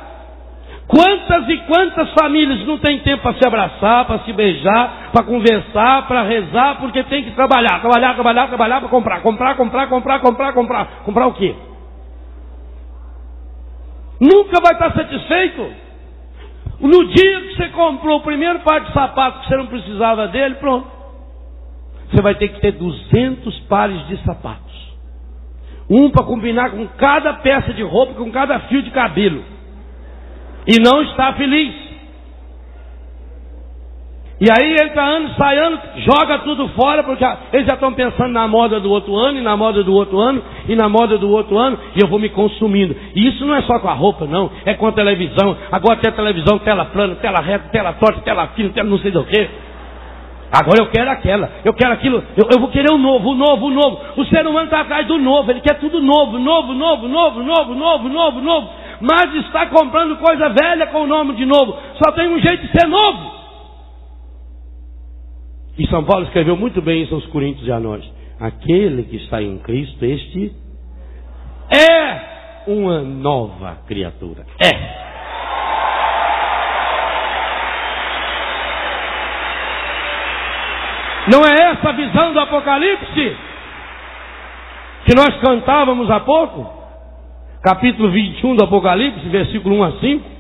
Quantas 0.87 1.49
e 1.49 1.57
quantas 1.67 2.09
famílias 2.13 2.65
não 2.65 2.77
têm 2.77 2.99
tempo 2.99 3.21
para 3.21 3.33
se 3.33 3.45
abraçar, 3.45 4.05
para 4.05 4.19
se 4.19 4.31
beijar, 4.31 5.11
para 5.11 5.25
conversar, 5.25 6.07
para 6.07 6.23
rezar, 6.23 6.77
porque 6.79 7.03
tem 7.03 7.25
que 7.25 7.31
trabalhar, 7.31 7.81
trabalhar, 7.81 8.13
trabalhar, 8.13 8.47
trabalhar 8.47 8.79
para 8.79 8.89
comprar, 8.89 9.21
comprar, 9.21 9.55
comprar, 9.57 9.87
comprar, 9.89 10.19
comprar, 10.21 10.53
comprar. 10.53 10.85
Comprar 11.03 11.27
o 11.27 11.33
quê? 11.33 11.53
Nunca 14.21 14.61
vai 14.61 14.73
estar 14.73 14.93
satisfeito. 14.93 15.86
No 16.79 17.07
dia 17.07 17.41
que 17.41 17.55
você 17.55 17.69
comprou 17.69 18.19
o 18.19 18.23
primeiro 18.23 18.59
par 18.59 18.81
de 18.81 18.93
sapatos 18.93 19.41
que 19.41 19.47
você 19.47 19.57
não 19.57 19.67
precisava 19.67 20.27
dele, 20.27 20.55
pronto. 20.55 20.87
Você 22.09 22.21
vai 22.21 22.35
ter 22.35 22.49
que 22.49 22.61
ter 22.61 22.73
200 22.73 23.59
pares 23.61 24.07
de 24.07 24.17
sapatos. 24.23 24.67
Um 25.89 26.09
para 26.09 26.25
combinar 26.25 26.71
com 26.71 26.87
cada 26.89 27.33
peça 27.35 27.73
de 27.73 27.81
roupa, 27.81 28.13
com 28.13 28.31
cada 28.31 28.59
fio 28.61 28.81
de 28.83 28.91
cabelo 28.91 29.57
e 30.67 30.81
não 30.81 31.01
está 31.01 31.33
feliz. 31.33 31.86
E 34.39 34.45
aí 34.51 34.71
ele 34.71 34.89
está 34.89 35.03
ano, 35.03 35.29
sai 35.35 35.57
ano, 35.57 35.79
joga 35.95 36.37
tudo 36.39 36.67
fora, 36.69 37.01
porque 37.01 37.25
eles 37.51 37.65
já 37.65 37.73
estão 37.73 37.91
pensando 37.93 38.31
na 38.31 38.47
moda 38.47 38.79
do 38.79 38.91
outro 38.91 39.15
ano, 39.15 39.39
e 39.39 39.41
na 39.41 39.57
moda 39.57 39.83
do 39.83 39.91
outro 39.91 40.19
ano, 40.19 40.43
e 40.69 40.75
na 40.75 40.87
moda 40.87 41.17
do 41.17 41.27
outro 41.31 41.57
ano, 41.57 41.79
e 41.95 42.03
eu 42.03 42.07
vou 42.07 42.19
me 42.19 42.29
consumindo. 42.29 42.95
E 43.15 43.27
isso 43.27 43.43
não 43.43 43.55
é 43.55 43.63
só 43.63 43.79
com 43.79 43.89
a 43.89 43.93
roupa, 43.93 44.27
não, 44.27 44.51
é 44.63 44.75
com 44.75 44.85
a 44.85 44.91
televisão. 44.91 45.57
Agora 45.71 45.97
tem 45.97 46.11
televisão, 46.11 46.59
tela 46.59 46.85
plana, 46.85 47.15
tela 47.15 47.41
reta, 47.41 47.69
tela 47.69 47.93
torta, 47.93 48.21
tela 48.21 48.47
fina, 48.49 48.69
tela 48.69 48.87
não 48.87 48.99
sei 48.99 49.09
do 49.09 49.23
que. 49.23 49.49
Agora 50.51 50.81
eu 50.81 50.91
quero 50.91 51.09
aquela, 51.09 51.49
eu 51.65 51.73
quero 51.73 51.93
aquilo, 51.93 52.23
eu, 52.37 52.47
eu 52.53 52.59
vou 52.59 52.69
querer 52.69 52.91
o 52.91 52.97
novo, 52.97 53.31
o 53.31 53.35
novo, 53.35 53.65
o 53.65 53.71
novo. 53.71 53.99
O 54.17 54.25
ser 54.25 54.45
humano 54.45 54.65
está 54.65 54.81
atrás 54.81 55.07
do 55.07 55.17
novo, 55.17 55.49
ele 55.49 55.61
quer 55.61 55.79
tudo 55.79 55.99
novo, 55.99 56.37
novo, 56.37 56.75
novo, 56.75 57.07
novo, 57.07 57.43
novo, 57.43 57.73
novo, 57.73 58.07
novo, 58.07 58.39
novo. 58.39 58.69
Mas 59.01 59.33
está 59.45 59.65
comprando 59.65 60.15
coisa 60.17 60.47
velha 60.49 60.85
com 60.87 61.01
o 61.01 61.07
nome 61.07 61.33
de 61.33 61.45
novo. 61.45 61.75
Só 62.03 62.11
tem 62.11 62.29
um 62.29 62.39
jeito 62.39 62.67
de 62.67 62.79
ser 62.79 62.87
novo. 62.87 63.36
E 65.77 65.87
São 65.87 66.03
Paulo 66.03 66.25
escreveu 66.25 66.57
muito 66.57 66.81
bem 66.81 67.03
isso 67.03 67.13
aos 67.13 67.25
Coríntios 67.27 67.67
e 67.67 67.71
a 67.71 67.79
nós. 67.79 68.03
Aquele 68.39 69.03
que 69.03 69.17
está 69.17 69.41
em 69.41 69.57
Cristo, 69.59 70.03
este 70.03 70.51
é 71.71 72.21
uma 72.67 73.01
nova 73.01 73.77
criatura. 73.87 74.45
É. 74.59 75.07
Não 81.29 81.45
é 81.45 81.71
essa 81.71 81.89
a 81.89 81.91
visão 81.91 82.33
do 82.33 82.39
Apocalipse 82.39 83.35
que 85.05 85.15
nós 85.15 85.37
cantávamos 85.39 86.09
há 86.09 86.21
pouco? 86.21 86.73
Capítulo 87.61 88.11
21 88.11 88.55
do 88.55 88.63
Apocalipse, 88.63 89.27
versículo 89.29 89.75
1 89.77 89.83
a 89.83 89.91
5. 89.99 90.36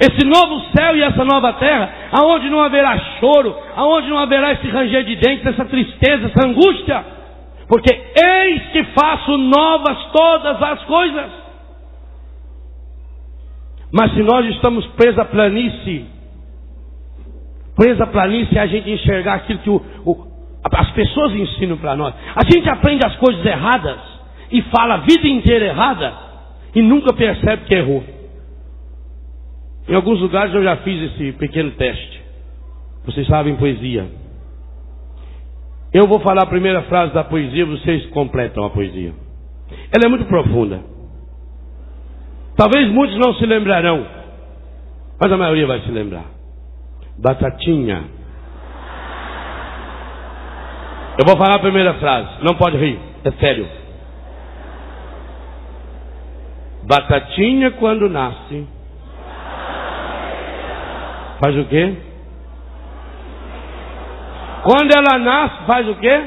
Esse 0.00 0.24
novo 0.24 0.60
céu 0.74 0.96
e 0.96 1.02
essa 1.02 1.22
nova 1.26 1.52
terra, 1.52 1.92
aonde 2.10 2.48
não 2.48 2.62
haverá 2.62 2.98
choro, 3.20 3.54
aonde 3.76 4.08
não 4.08 4.16
haverá 4.16 4.52
esse 4.52 4.66
ranger 4.66 5.04
de 5.04 5.16
dentes, 5.16 5.44
essa 5.44 5.66
tristeza, 5.66 6.28
essa 6.28 6.48
angústia, 6.48 7.04
porque 7.68 7.92
eis 7.92 8.62
que 8.72 8.82
faço 8.98 9.36
novas 9.36 10.02
todas 10.10 10.62
as 10.62 10.82
coisas. 10.84 11.30
Mas 13.92 14.14
se 14.14 14.22
nós 14.22 14.46
estamos 14.46 14.86
presos 14.88 15.18
à 15.18 15.24
planície, 15.26 16.06
presos 17.76 18.00
à 18.00 18.06
planície 18.06 18.56
é 18.56 18.62
a 18.62 18.66
gente 18.66 18.90
enxergar 18.90 19.34
aquilo 19.34 19.58
que 19.58 19.70
o, 19.70 19.82
o, 20.06 20.26
as 20.64 20.90
pessoas 20.92 21.34
ensinam 21.34 21.76
para 21.76 21.94
nós. 21.94 22.14
A 22.34 22.44
gente 22.50 22.66
aprende 22.70 23.04
as 23.04 23.16
coisas 23.16 23.44
erradas 23.44 24.00
e 24.50 24.62
fala 24.62 24.94
a 24.94 24.98
vida 24.98 25.28
inteira 25.28 25.66
errada 25.66 26.14
e 26.74 26.80
nunca 26.80 27.12
percebe 27.12 27.64
que 27.66 27.74
errou. 27.74 28.19
Em 29.90 29.94
alguns 29.96 30.20
lugares 30.20 30.54
eu 30.54 30.62
já 30.62 30.76
fiz 30.76 31.10
esse 31.10 31.32
pequeno 31.32 31.72
teste. 31.72 32.22
Vocês 33.04 33.26
sabem 33.26 33.56
poesia. 33.56 34.08
Eu 35.92 36.06
vou 36.06 36.20
falar 36.20 36.44
a 36.44 36.46
primeira 36.46 36.82
frase 36.82 37.12
da 37.12 37.24
poesia, 37.24 37.66
vocês 37.66 38.06
completam 38.10 38.64
a 38.64 38.70
poesia. 38.70 39.12
Ela 39.92 40.06
é 40.06 40.08
muito 40.08 40.26
profunda. 40.26 40.80
Talvez 42.56 42.88
muitos 42.88 43.18
não 43.18 43.34
se 43.34 43.44
lembrarão, 43.44 44.06
mas 45.20 45.32
a 45.32 45.36
maioria 45.36 45.66
vai 45.66 45.80
se 45.80 45.90
lembrar. 45.90 46.26
Batatinha. 47.18 48.04
Eu 51.18 51.26
vou 51.26 51.36
falar 51.36 51.56
a 51.56 51.60
primeira 51.60 51.94
frase, 51.94 52.44
não 52.44 52.54
pode 52.54 52.76
rir, 52.76 52.96
é 53.24 53.32
sério. 53.32 53.66
Batatinha 56.84 57.72
quando 57.72 58.08
nasce 58.08 58.79
Faz 61.40 61.56
o 61.56 61.64
quê? 61.64 61.96
Quando 64.62 64.92
ela 64.92 65.18
nasce, 65.18 65.64
faz 65.66 65.88
o 65.88 65.94
quê? 65.94 66.22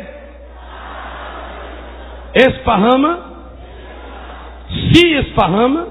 Esparrama. 2.33 3.19
Se 4.91 5.07
esparrama. 5.19 5.87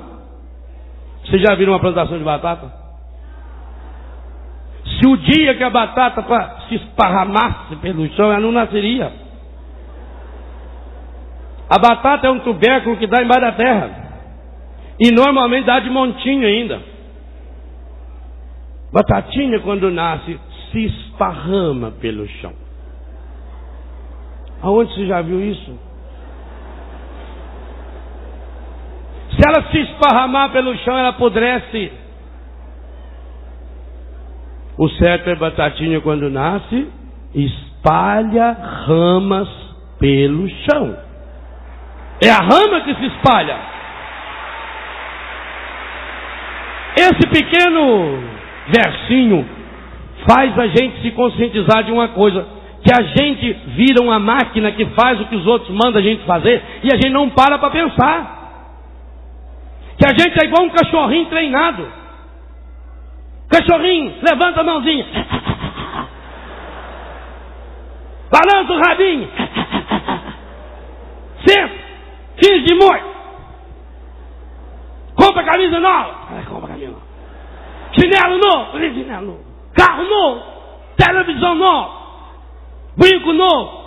Vocês 1.24 1.40
já 1.40 1.54
viram 1.54 1.72
uma 1.72 1.78
plantação 1.78 2.18
de 2.18 2.24
batata? 2.24 2.82
Se 4.84 5.06
o 5.06 5.16
dia 5.16 5.54
que 5.54 5.62
a 5.62 5.70
batata 5.70 6.24
se 6.68 6.74
esparramasse 6.74 7.76
pelo 7.76 8.06
chão, 8.14 8.32
ela 8.32 8.40
não 8.40 8.50
nasceria. 8.50 9.12
A 11.70 11.78
batata 11.78 12.26
é 12.26 12.30
um 12.30 12.40
tubérculo 12.40 12.96
que 12.96 13.06
dá 13.06 13.22
embaixo 13.22 13.40
da 13.40 13.52
terra. 13.52 13.90
E 14.98 15.12
normalmente 15.12 15.64
dá 15.64 15.78
de 15.78 15.88
montinho 15.88 16.46
ainda. 16.46 16.91
Batatinha, 18.92 19.60
quando 19.60 19.90
nasce, 19.90 20.38
se 20.70 20.84
esparrama 20.84 21.92
pelo 21.92 22.26
chão. 22.28 22.52
Aonde 24.62 24.94
você 24.94 25.06
já 25.06 25.22
viu 25.22 25.40
isso? 25.40 25.78
Se 29.30 29.48
ela 29.48 29.70
se 29.70 29.78
esparramar 29.78 30.52
pelo 30.52 30.76
chão, 30.78 30.96
ela 30.96 31.08
apodrece. 31.08 31.90
O 34.76 34.88
certo 34.90 35.30
é 35.30 35.34
batatinha 35.36 36.00
quando 36.00 36.30
nasce, 36.30 36.88
espalha 37.34 38.52
ramas 38.52 39.48
pelo 39.98 40.48
chão. 40.48 40.96
É 42.22 42.30
a 42.30 42.38
rama 42.38 42.82
que 42.82 42.94
se 42.94 43.06
espalha. 43.06 43.58
Esse 46.96 47.26
pequeno 47.28 48.31
versinho 48.68 49.46
faz 50.28 50.56
a 50.58 50.66
gente 50.66 51.02
se 51.02 51.10
conscientizar 51.12 51.84
de 51.84 51.92
uma 51.92 52.08
coisa: 52.08 52.46
que 52.82 52.92
a 52.92 53.02
gente 53.02 53.52
vira 53.68 54.02
uma 54.02 54.18
máquina 54.18 54.72
que 54.72 54.86
faz 54.86 55.20
o 55.20 55.26
que 55.26 55.36
os 55.36 55.46
outros 55.46 55.70
mandam 55.70 56.00
a 56.00 56.04
gente 56.04 56.24
fazer 56.24 56.62
e 56.82 56.88
a 56.88 56.96
gente 56.96 57.10
não 57.10 57.30
para 57.30 57.58
para 57.58 57.70
pensar. 57.70 58.40
Que 59.96 60.06
a 60.06 60.10
gente 60.18 60.42
é 60.42 60.46
igual 60.46 60.64
um 60.64 60.70
cachorrinho 60.70 61.26
treinado. 61.26 61.86
Cachorrinho, 63.48 64.14
levanta 64.22 64.60
a 64.60 64.64
mãozinha. 64.64 65.06
Balança 68.30 68.72
o 68.72 68.78
rabinho. 68.78 69.28
Senta. 71.46 71.82
Finge 72.42 72.64
de 72.64 72.74
morto. 72.74 73.12
Compra 75.14 75.44
camisa 75.44 75.78
nova. 75.78 76.14
Chinelo 77.92 78.38
novo, 78.38 78.78
chinelo 78.78 79.26
novo. 79.26 79.44
Carro 79.74 80.04
novo, 80.04 80.42
televisão 80.96 81.54
nova, 81.54 81.92
brinco 82.96 83.32
novo. 83.32 83.82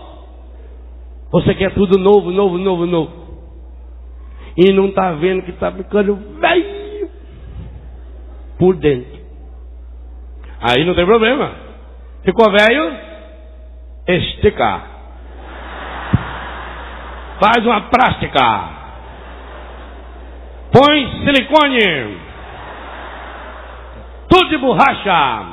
Você 1.32 1.54
quer 1.56 1.74
tudo 1.74 1.98
novo, 1.98 2.32
novo, 2.32 2.58
novo, 2.58 2.86
novo. 2.86 3.26
E 4.58 4.72
não 4.72 4.88
está 4.88 5.12
vendo 5.12 5.44
que 5.44 5.52
está 5.52 5.72
ficando 5.72 6.16
velho 6.40 7.10
por 8.58 8.76
dentro. 8.78 9.20
Aí 10.62 10.86
não 10.86 10.96
tem 10.96 11.06
problema. 11.06 11.52
Ficou 12.24 12.52
velho? 12.52 12.98
Esticar. 14.08 14.88
Faz 17.40 17.66
uma 17.66 17.82
prática. 17.90 18.70
Põe 20.72 21.26
silicone 21.26 22.25
tudo 24.36 24.50
de 24.50 24.58
borracha. 24.58 25.46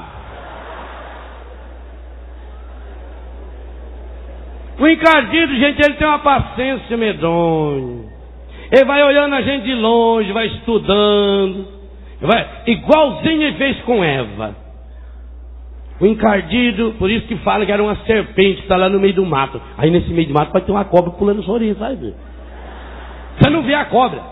O 4.78 4.88
encardido, 4.88 5.54
gente, 5.54 5.80
ele 5.84 5.94
tem 5.94 6.06
uma 6.06 6.18
paciência 6.18 6.96
medonha. 6.96 8.10
Ele 8.72 8.84
vai 8.84 9.02
olhando 9.04 9.34
a 9.34 9.42
gente 9.42 9.64
de 9.64 9.74
longe, 9.74 10.32
vai 10.32 10.46
estudando. 10.46 11.68
Vai, 12.20 12.48
igualzinho 12.66 13.42
ele 13.42 13.56
fez 13.56 13.80
com 13.82 14.02
Eva. 14.02 14.56
O 16.00 16.06
encardido, 16.06 16.96
por 16.98 17.08
isso 17.10 17.28
que 17.28 17.36
fala 17.36 17.64
que 17.64 17.70
era 17.70 17.82
uma 17.82 17.94
serpente 18.04 18.56
que 18.56 18.62
está 18.62 18.76
lá 18.76 18.88
no 18.88 18.98
meio 18.98 19.14
do 19.14 19.24
mato. 19.24 19.60
Aí 19.78 19.90
nesse 19.90 20.10
meio 20.10 20.26
do 20.26 20.34
mato 20.34 20.52
vai 20.52 20.62
ter 20.62 20.72
uma 20.72 20.84
cobra 20.84 21.12
pulando 21.12 21.48
orelha, 21.48 21.76
sabe? 21.76 22.14
Você 23.38 23.50
não 23.50 23.62
vê 23.62 23.74
a 23.74 23.84
cobra. 23.84 24.31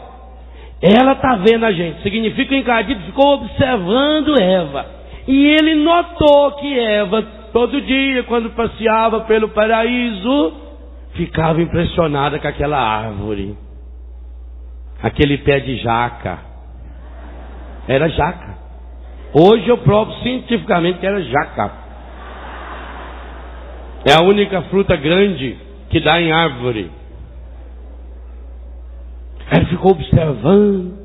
Ela 0.83 1.13
está 1.13 1.37
vendo 1.37 1.65
a 1.65 1.73
gente. 1.73 2.03
Significa 2.03 2.49
que 2.49 2.55
o 2.55 2.59
encardido 2.59 3.01
ficou 3.03 3.35
observando 3.35 4.41
Eva. 4.41 4.87
E 5.29 5.47
ele 5.47 5.75
notou 5.75 6.53
que 6.53 6.79
Eva, 6.79 7.23
todo 7.53 7.81
dia, 7.83 8.23
quando 8.25 8.51
passeava 8.51 9.21
pelo 9.21 9.51
paraíso, 9.51 10.55
ficava 11.15 11.61
impressionada 11.61 12.39
com 12.39 12.49
aquela 12.49 12.79
árvore. 12.79 13.57
Aquele 15.03 15.39
pé 15.39 15.61
de 15.61 15.77
jaca. 15.77 16.39
Era 17.87 18.09
jaca. 18.09 18.59
Hoje 19.33 19.69
eu 19.69 19.79
provo 19.79 20.13
cientificamente 20.23 20.99
que 20.99 21.07
era 21.07 21.21
jaca. 21.23 21.73
É 24.05 24.15
a 24.15 24.23
única 24.23 24.63
fruta 24.63 24.97
grande 24.97 25.59
que 25.91 26.01
dá 26.01 26.21
em 26.21 26.33
árvore. 26.33 26.91
Ela 29.51 29.67
ficou 29.67 29.93
observando. 29.93 30.99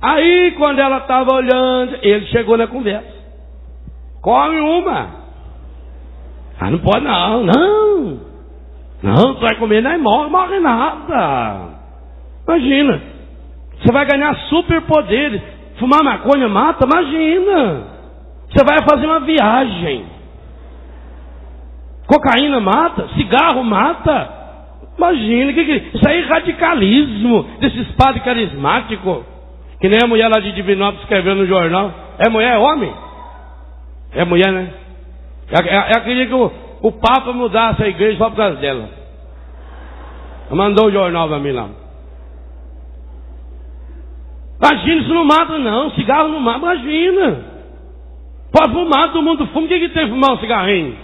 Aí, 0.00 0.52
quando 0.58 0.80
ela 0.80 0.98
estava 0.98 1.34
olhando, 1.34 1.98
ele 2.02 2.26
chegou 2.26 2.56
na 2.56 2.66
conversa. 2.66 3.12
come 4.20 4.60
uma. 4.60 5.22
Ah, 6.58 6.70
não 6.70 6.78
pode 6.78 7.04
não, 7.04 7.44
não. 7.44 8.20
Não, 9.02 9.34
tu 9.34 9.40
vai 9.40 9.56
comer, 9.56 9.82
não 9.82 9.98
morre, 10.00 10.30
morre 10.30 10.60
nada. 10.60 11.70
Imagina. 12.46 13.02
Você 13.78 13.92
vai 13.92 14.06
ganhar 14.06 14.34
superpoderes. 14.48 15.42
Fumar 15.78 16.02
maconha 16.02 16.48
mata? 16.48 16.86
Imagina. 16.86 17.84
Você 18.48 18.64
vai 18.64 18.78
fazer 18.88 19.06
uma 19.06 19.20
viagem. 19.20 20.06
Cocaína 22.06 22.60
mata? 22.60 23.08
Cigarro 23.14 23.64
mata? 23.64 24.41
Imagina, 24.96 25.52
que 25.52 25.64
que, 25.64 25.96
isso 25.96 26.08
aí 26.08 26.22
é 26.22 26.26
radicalismo 26.26 27.44
desses 27.60 27.90
padres 27.92 28.22
carismáticos. 28.24 29.24
Que 29.80 29.88
nem 29.88 29.98
a 30.02 30.06
mulher 30.06 30.28
lá 30.28 30.40
de 30.40 30.52
Divinópolis 30.52 31.02
escreveu 31.02 31.34
no 31.34 31.46
jornal. 31.46 31.92
É 32.18 32.28
mulher, 32.28 32.54
é 32.54 32.58
homem? 32.58 32.92
É 34.12 34.24
mulher, 34.24 34.52
né? 34.52 34.70
Eu, 35.50 36.02
queria 36.02 36.26
que 36.26 36.34
o, 36.34 36.52
o 36.82 36.92
Papa 36.92 37.32
mudasse 37.32 37.82
a 37.82 37.88
igreja 37.88 38.18
só 38.18 38.30
por 38.30 38.36
causa 38.36 38.56
dela. 38.56 38.88
Mandou 40.50 40.86
o 40.86 40.92
jornal 40.92 41.28
para 41.28 41.38
mim 41.38 41.52
lá. 41.52 41.68
Imagina, 44.62 45.02
isso 45.02 45.14
não 45.14 45.24
mata 45.24 45.58
não, 45.58 45.90
cigarro 45.90 46.28
não 46.28 46.38
mata, 46.38 46.58
imagina. 46.58 47.44
Pode 48.52 48.72
fumar, 48.72 49.12
todo 49.12 49.22
mundo 49.22 49.46
fuma, 49.48 49.66
o 49.66 49.68
que, 49.68 49.80
que 49.80 49.88
tem 49.88 50.08
fumar 50.08 50.32
um 50.32 50.38
cigarrinho? 50.38 50.96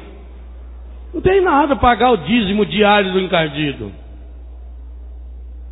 Não 1.13 1.21
tem 1.21 1.41
nada 1.41 1.77
pagar 1.77 2.11
o 2.11 2.17
dízimo 2.19 2.67
diário 2.67 3.13
do 3.13 3.21
encardido. 3.21 3.91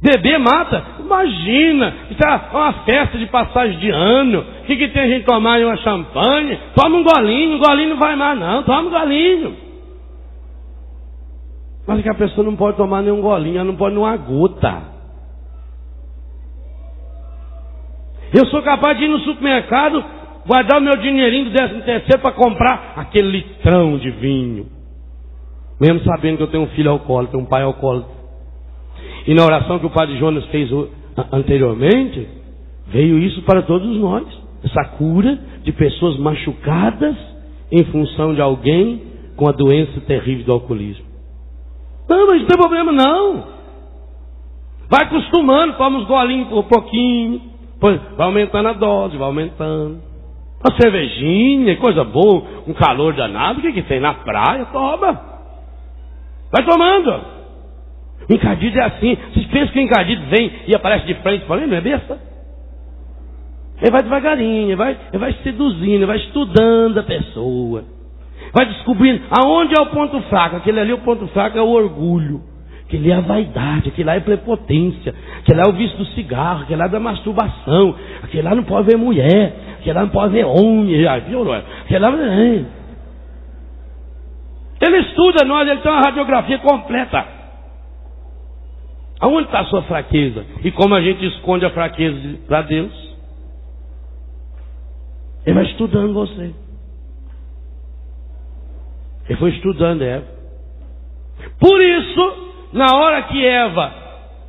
Beber 0.00 0.38
mata? 0.38 0.84
Imagina, 1.00 1.94
isso 2.10 2.20
é 2.22 2.56
uma 2.56 2.72
festa 2.84 3.18
de 3.18 3.26
passagem 3.26 3.78
de 3.78 3.90
ano. 3.90 4.40
O 4.40 4.64
que, 4.66 4.76
que 4.76 4.88
tem 4.88 5.02
a 5.02 5.08
gente 5.08 5.24
tomar 5.24 5.60
uma 5.60 5.76
champanhe? 5.78 6.58
Toma 6.74 6.96
um 6.96 7.02
golinho, 7.02 7.56
um 7.56 7.58
golinho 7.58 7.90
não 7.90 7.96
vai 7.96 8.14
mais 8.14 8.38
não, 8.38 8.62
toma 8.62 8.88
um 8.88 8.90
golinho. 8.90 9.56
Mas 11.86 12.00
é 12.00 12.02
que 12.02 12.10
a 12.10 12.14
pessoa 12.14 12.44
não 12.44 12.56
pode 12.56 12.76
tomar 12.76 13.02
nenhum 13.02 13.20
golinho, 13.20 13.56
ela 13.56 13.64
não 13.64 13.76
pode 13.76 13.94
nenhuma 13.94 14.16
gota. 14.16 14.82
Eu 18.34 18.44
sou 18.46 18.60
capaz 18.62 18.98
de 18.98 19.04
ir 19.04 19.08
no 19.08 19.20
supermercado, 19.20 20.04
guardar 20.46 20.78
o 20.78 20.82
meu 20.82 20.96
dinheirinho 20.96 21.46
do 21.46 21.50
décimo 21.52 21.82
terceiro 21.82 22.20
para 22.20 22.32
comprar 22.32 22.94
aquele 22.96 23.30
litrão 23.30 23.98
de 23.98 24.10
vinho. 24.10 24.75
Mesmo 25.80 26.00
sabendo 26.00 26.38
que 26.38 26.42
eu 26.42 26.50
tenho 26.50 26.64
um 26.64 26.68
filho 26.68 26.90
alcoólatra, 26.90 27.38
um 27.38 27.44
pai 27.44 27.62
alcoólatra. 27.62 28.10
E 29.26 29.34
na 29.34 29.44
oração 29.44 29.78
que 29.78 29.86
o 29.86 29.90
padre 29.90 30.16
Jonas 30.18 30.44
fez 30.46 30.70
anteriormente, 31.32 32.28
veio 32.88 33.18
isso 33.18 33.42
para 33.42 33.62
todos 33.62 33.96
nós. 33.98 34.24
Essa 34.64 34.84
cura 34.96 35.38
de 35.62 35.72
pessoas 35.72 36.18
machucadas 36.18 37.16
em 37.70 37.84
função 37.84 38.34
de 38.34 38.40
alguém 38.40 39.02
com 39.36 39.48
a 39.48 39.52
doença 39.52 40.00
terrível 40.06 40.46
do 40.46 40.52
alcoolismo. 40.52 41.04
Não, 42.08 42.26
mas 42.26 42.40
não 42.40 42.46
tem 42.46 42.56
problema 42.56 42.92
não. 42.92 43.44
Vai 44.88 45.04
acostumando, 45.04 45.76
toma 45.76 45.98
uns 45.98 46.06
golinhos 46.06 46.48
por 46.48 46.64
pouquinho, 46.64 47.42
vai 47.80 48.26
aumentando 48.26 48.68
a 48.68 48.72
dose, 48.72 49.16
vai 49.16 49.26
aumentando. 49.26 50.00
Uma 50.64 50.80
cervejinha, 50.80 51.76
coisa 51.76 52.04
boa, 52.04 52.42
um 52.66 52.72
calor 52.72 53.14
danado, 53.14 53.58
o 53.58 53.62
que, 53.62 53.72
que 53.72 53.82
tem 53.82 54.00
na 54.00 54.14
praia? 54.14 54.64
Toma. 54.66 55.35
Vai 56.50 56.64
tomando. 56.64 57.36
Encardido 58.28 58.78
é 58.78 58.84
assim. 58.84 59.16
Vocês 59.32 59.46
pensam 59.46 59.72
que 59.72 59.78
o 59.78 59.82
encardido 59.82 60.22
vem 60.26 60.50
e 60.66 60.74
aparece 60.74 61.06
de 61.06 61.14
frente 61.16 61.44
para 61.44 61.60
mim? 61.60 61.66
Não 61.66 61.76
é 61.76 61.80
besta? 61.80 62.18
Ele 63.80 63.90
vai 63.90 64.02
devagarinho, 64.02 64.68
ele 64.68 64.76
vai, 64.76 64.96
ele 65.12 65.18
vai 65.18 65.32
seduzindo, 65.42 65.94
ele 65.94 66.06
vai 66.06 66.16
estudando 66.16 66.98
a 66.98 67.02
pessoa. 67.02 67.84
Vai 68.52 68.66
descobrindo 68.66 69.22
aonde 69.30 69.74
é 69.78 69.82
o 69.82 69.86
ponto 69.86 70.20
fraco. 70.22 70.56
Aquele 70.56 70.80
ali, 70.80 70.92
o 70.92 70.98
ponto 70.98 71.26
fraco 71.28 71.58
é 71.58 71.62
o 71.62 71.68
orgulho. 71.68 72.42
Aquele 72.86 73.10
é 73.10 73.16
a 73.16 73.20
vaidade, 73.20 73.88
aquele 73.88 74.06
lá 74.06 74.14
é 74.14 74.18
a 74.18 74.20
prepotência, 74.20 75.12
aquele 75.40 75.58
lá 75.58 75.64
é 75.66 75.68
o 75.68 75.72
vício 75.72 75.98
do 75.98 76.06
cigarro, 76.06 76.62
aquele 76.62 76.78
lá 76.78 76.86
é 76.86 76.88
da 76.88 77.00
masturbação, 77.00 77.96
aquele 78.22 78.42
lá 78.44 78.54
não 78.54 78.62
pode 78.62 78.86
ver 78.86 78.96
mulher, 78.96 79.56
aquele 79.80 79.92
lá 79.92 80.02
não 80.02 80.08
pode 80.08 80.32
ver 80.32 80.44
homem, 80.44 81.02
já 81.02 81.18
viu, 81.18 81.44
não 81.44 81.52
é? 81.52 81.64
Aquele 81.82 81.98
lá. 81.98 82.10
É. 82.10 82.64
Ele 84.80 84.98
estuda 84.98 85.44
nós, 85.44 85.68
ele 85.68 85.80
tem 85.80 85.90
uma 85.90 86.02
radiografia 86.02 86.58
completa. 86.58 87.26
Aonde 89.20 89.46
está 89.46 89.60
a 89.60 89.64
sua 89.64 89.82
fraqueza? 89.82 90.44
E 90.62 90.70
como 90.70 90.94
a 90.94 91.00
gente 91.00 91.24
esconde 91.26 91.64
a 91.64 91.70
fraqueza 91.70 92.38
para 92.46 92.62
Deus? 92.62 92.92
Ele 95.46 95.54
vai 95.54 95.64
estudando 95.64 96.12
você. 96.12 96.54
Ele 99.28 99.38
foi 99.38 99.50
estudando 99.50 100.02
Eva. 100.02 100.26
Por 101.58 101.80
isso, 101.80 102.34
na 102.72 102.96
hora 102.96 103.22
que 103.22 103.44
Eva 103.44 103.92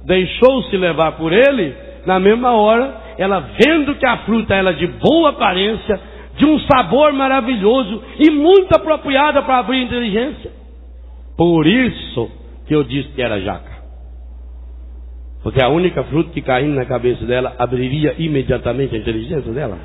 deixou-se 0.03 0.75
levar 0.75 1.13
por 1.13 1.31
ele, 1.31 1.75
na 2.05 2.19
mesma 2.19 2.51
hora, 2.51 3.01
ela 3.17 3.39
vendo 3.39 3.95
que 3.95 4.05
a 4.05 4.17
fruta 4.19 4.53
era 4.55 4.73
de 4.73 4.87
boa 4.87 5.29
aparência, 5.29 5.99
de 6.37 6.45
um 6.45 6.59
sabor 6.59 7.11
maravilhoso 7.13 8.01
e 8.19 8.29
muito 8.31 8.73
apropriada 8.75 9.41
para 9.41 9.57
abrir 9.57 9.83
inteligência. 9.83 10.51
Por 11.35 11.65
isso 11.65 12.31
que 12.67 12.75
eu 12.75 12.83
disse 12.83 13.09
que 13.09 13.21
era 13.21 13.41
jaca. 13.41 13.77
Porque 15.43 15.63
a 15.63 15.69
única 15.69 16.03
fruta 16.03 16.31
que 16.31 16.41
caindo 16.41 16.75
na 16.75 16.85
cabeça 16.85 17.25
dela 17.25 17.55
abriria 17.57 18.15
imediatamente 18.17 18.95
a 18.95 18.99
inteligência 18.99 19.51
dela. 19.51 19.77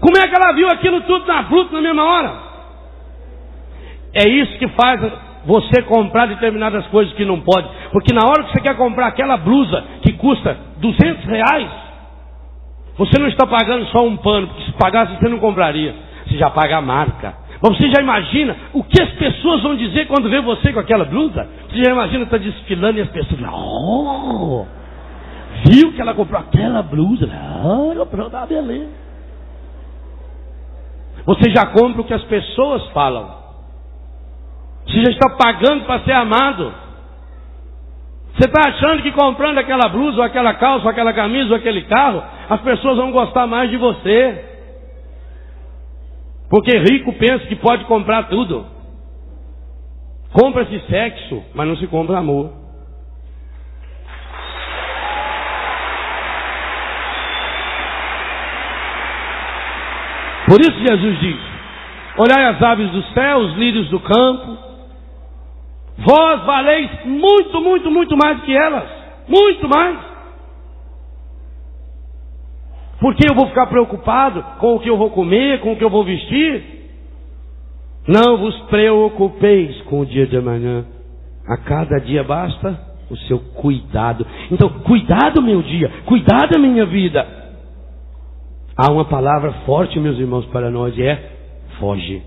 Como 0.00 0.16
é 0.16 0.28
que 0.28 0.34
ela 0.34 0.52
viu 0.52 0.68
aquilo 0.68 1.00
tudo 1.02 1.26
na 1.26 1.44
fruta 1.44 1.72
na 1.74 1.82
mesma 1.82 2.04
hora? 2.04 2.46
É 4.14 4.28
isso 4.28 4.58
que 4.58 4.68
faz 4.68 5.00
você 5.44 5.82
comprar 5.82 6.26
determinadas 6.26 6.86
coisas 6.88 7.12
que 7.14 7.24
não 7.24 7.40
pode. 7.40 7.68
Porque 7.90 8.14
na 8.14 8.26
hora 8.26 8.44
que 8.44 8.52
você 8.52 8.60
quer 8.60 8.76
comprar 8.76 9.08
aquela 9.08 9.36
blusa 9.36 9.84
que 10.02 10.12
custa 10.12 10.56
200 10.78 11.24
reais, 11.24 11.85
você 12.98 13.18
não 13.18 13.28
está 13.28 13.46
pagando 13.46 13.86
só 13.86 14.04
um 14.04 14.16
pano, 14.16 14.48
porque 14.48 14.64
se 14.64 14.72
pagasse 14.72 15.16
você 15.16 15.28
não 15.28 15.38
compraria. 15.38 15.94
Você 16.26 16.38
já 16.38 16.50
paga 16.50 16.78
a 16.78 16.80
marca. 16.80 17.34
Mas 17.60 17.76
você 17.76 17.90
já 17.90 18.00
imagina 18.00 18.56
o 18.72 18.82
que 18.82 19.00
as 19.00 19.10
pessoas 19.12 19.62
vão 19.62 19.76
dizer 19.76 20.06
quando 20.06 20.28
vê 20.28 20.40
você 20.40 20.72
com 20.72 20.80
aquela 20.80 21.04
blusa? 21.04 21.46
Você 21.68 21.82
já 21.82 21.90
imagina 21.90 22.24
estar 22.24 22.38
tá 22.38 22.44
desfilando 22.44 22.98
e 22.98 23.02
as 23.02 23.08
pessoas 23.08 23.40
falam, 23.40 23.54
oh, 23.54 24.66
viu 25.64 25.92
que 25.92 26.00
ela 26.00 26.14
comprou 26.14 26.40
aquela 26.40 26.82
blusa? 26.82 27.28
Ah, 27.32 27.94
comprou, 27.96 28.30
tá 28.30 28.44
beleza. 28.46 29.06
Você 31.24 31.50
já 31.50 31.66
compra 31.66 32.02
o 32.02 32.04
que 32.04 32.14
as 32.14 32.22
pessoas 32.24 32.86
falam. 32.88 33.46
Você 34.86 35.02
já 35.02 35.10
está 35.10 35.30
pagando 35.30 35.84
para 35.84 36.00
ser 36.04 36.12
amado. 36.12 36.72
Você 38.34 38.46
está 38.46 38.68
achando 38.68 39.02
que 39.02 39.10
comprando 39.12 39.58
aquela 39.58 39.88
blusa, 39.88 40.18
ou 40.18 40.22
aquela 40.22 40.54
calça, 40.54 40.84
ou 40.84 40.90
aquela 40.90 41.12
camisa, 41.12 41.50
ou 41.50 41.56
aquele 41.56 41.82
carro, 41.82 42.22
as 42.48 42.60
pessoas 42.60 42.96
vão 42.96 43.10
gostar 43.10 43.46
mais 43.46 43.70
de 43.70 43.76
você. 43.76 44.44
Porque 46.48 46.78
rico 46.78 47.12
pensa 47.14 47.46
que 47.46 47.56
pode 47.56 47.84
comprar 47.86 48.28
tudo. 48.28 48.66
Compra-se 50.32 50.78
sexo, 50.88 51.42
mas 51.54 51.66
não 51.66 51.76
se 51.76 51.86
compra 51.86 52.18
amor. 52.18 52.52
Por 60.46 60.60
isso 60.60 60.78
Jesus 60.78 61.20
diz: 61.20 61.36
Olhai 62.18 62.46
as 62.46 62.62
aves 62.62 62.90
do 62.90 63.02
céu, 63.12 63.38
os 63.38 63.54
lírios 63.56 63.88
do 63.90 63.98
campo. 63.98 64.56
Vós 65.98 66.44
valeis 66.44 66.90
muito, 67.04 67.60
muito, 67.60 67.90
muito 67.90 68.16
mais 68.16 68.40
que 68.42 68.56
elas. 68.56 68.88
Muito 69.26 69.68
mais. 69.68 70.15
Porque 73.06 73.30
eu 73.30 73.36
vou 73.36 73.46
ficar 73.46 73.68
preocupado 73.68 74.44
com 74.58 74.74
o 74.74 74.80
que 74.80 74.90
eu 74.90 74.96
vou 74.96 75.10
comer, 75.10 75.60
com 75.60 75.70
o 75.70 75.76
que 75.76 75.84
eu 75.84 75.88
vou 75.88 76.02
vestir? 76.02 76.60
Não 78.04 78.36
vos 78.36 78.58
preocupeis 78.62 79.80
com 79.82 80.00
o 80.00 80.04
dia 80.04 80.26
de 80.26 80.36
amanhã. 80.36 80.84
A 81.46 81.56
cada 81.56 82.00
dia 82.00 82.24
basta 82.24 82.76
o 83.08 83.16
seu 83.16 83.38
cuidado. 83.38 84.26
Então, 84.50 84.68
cuidado 84.80 85.40
meu 85.40 85.62
dia, 85.62 85.88
cuidado 86.04 86.58
minha 86.58 86.84
vida. 86.84 87.24
Há 88.76 88.90
uma 88.90 89.04
palavra 89.04 89.52
forte, 89.64 90.00
meus 90.00 90.18
irmãos, 90.18 90.44
para 90.46 90.68
nós, 90.68 90.98
e 90.98 91.02
é 91.04 91.30
foge. 91.78 92.24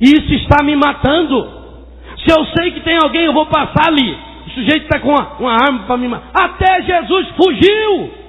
Isso 0.00 0.34
está 0.34 0.62
me 0.62 0.76
matando. 0.76 1.50
Se 2.24 2.30
eu 2.30 2.44
sei 2.56 2.70
que 2.70 2.80
tem 2.82 2.96
alguém, 2.96 3.24
eu 3.24 3.32
vou 3.32 3.46
passar 3.46 3.88
ali. 3.88 4.16
O 4.46 4.50
sujeito 4.50 4.84
está 4.84 5.00
com 5.00 5.08
uma, 5.08 5.32
uma 5.40 5.52
arma 5.52 5.80
para 5.80 5.96
me 5.96 6.06
matar. 6.06 6.30
Até 6.44 6.82
Jesus 6.82 7.28
fugiu. 7.30 8.25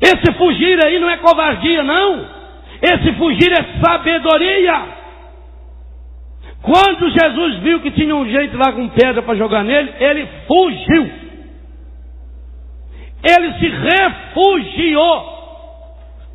Esse 0.00 0.32
fugir 0.34 0.84
aí 0.84 0.98
não 0.98 1.10
é 1.10 1.16
covardia, 1.16 1.82
não. 1.82 2.26
Esse 2.80 3.12
fugir 3.14 3.52
é 3.52 3.80
sabedoria. 3.84 4.98
Quando 6.62 7.10
Jesus 7.10 7.56
viu 7.58 7.80
que 7.80 7.90
tinha 7.92 8.14
um 8.14 8.28
jeito 8.28 8.56
lá 8.56 8.72
com 8.72 8.88
pedra 8.88 9.22
para 9.22 9.36
jogar 9.36 9.64
nele, 9.64 9.92
ele 9.98 10.28
fugiu. 10.46 11.10
Ele 13.22 13.52
se 13.54 13.68
refugiou. 13.68 15.38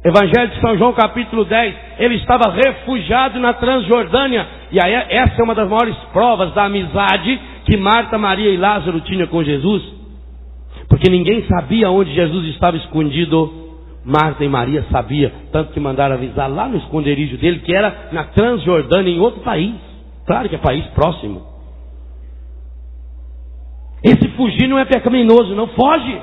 Evangelho 0.04 0.49
de 0.49 0.60
São 0.60 0.78
João, 0.78 0.91
capítulo 0.93 1.45
10. 1.45 1.76
Ele 1.99 2.15
estava 2.15 2.52
refugiado 2.52 3.39
na 3.39 3.54
Transjordânia. 3.54 4.45
E 4.71 4.80
aí, 4.84 4.93
essa 5.10 5.39
é 5.39 5.43
uma 5.43 5.56
das 5.56 5.69
maiores 5.69 5.95
provas 6.12 6.54
da 6.54 6.65
amizade 6.65 7.39
que 7.65 7.78
Marta, 7.78 8.17
Maria 8.17 8.49
e 8.49 8.58
Lázaro 8.58 8.99
tinham 9.02 9.28
com 9.28 9.43
Jesus. 9.43 10.03
Porque 10.88 11.10
ninguém 11.10 11.46
sabia 11.48 11.89
onde 11.89 12.13
Jesus 12.13 12.46
estava 12.54 12.78
escondido. 12.78 13.62
Marta 14.06 14.43
e 14.43 14.50
Maria 14.50 14.86
sabia, 14.91 15.32
tanto 15.50 15.72
que 15.72 15.80
mandaram 15.80 16.15
avisar 16.15 16.50
lá 16.50 16.67
no 16.67 16.78
esconderijo 16.78 17.38
dele, 17.38 17.60
que 17.60 17.74
era 17.74 18.10
na 18.12 18.26
Transjordânia, 18.26 19.10
em 19.10 19.19
outro 19.19 19.39
país. 19.39 19.76
Claro 20.26 20.50
que 20.50 20.56
é 20.56 20.58
país 20.58 20.86
próximo. 20.88 21.41
Esse 24.04 24.28
fugir 24.36 24.67
não 24.67 24.78
é 24.78 24.84
pecaminoso, 24.84 25.56
não. 25.56 25.67
Foge. 25.67 26.22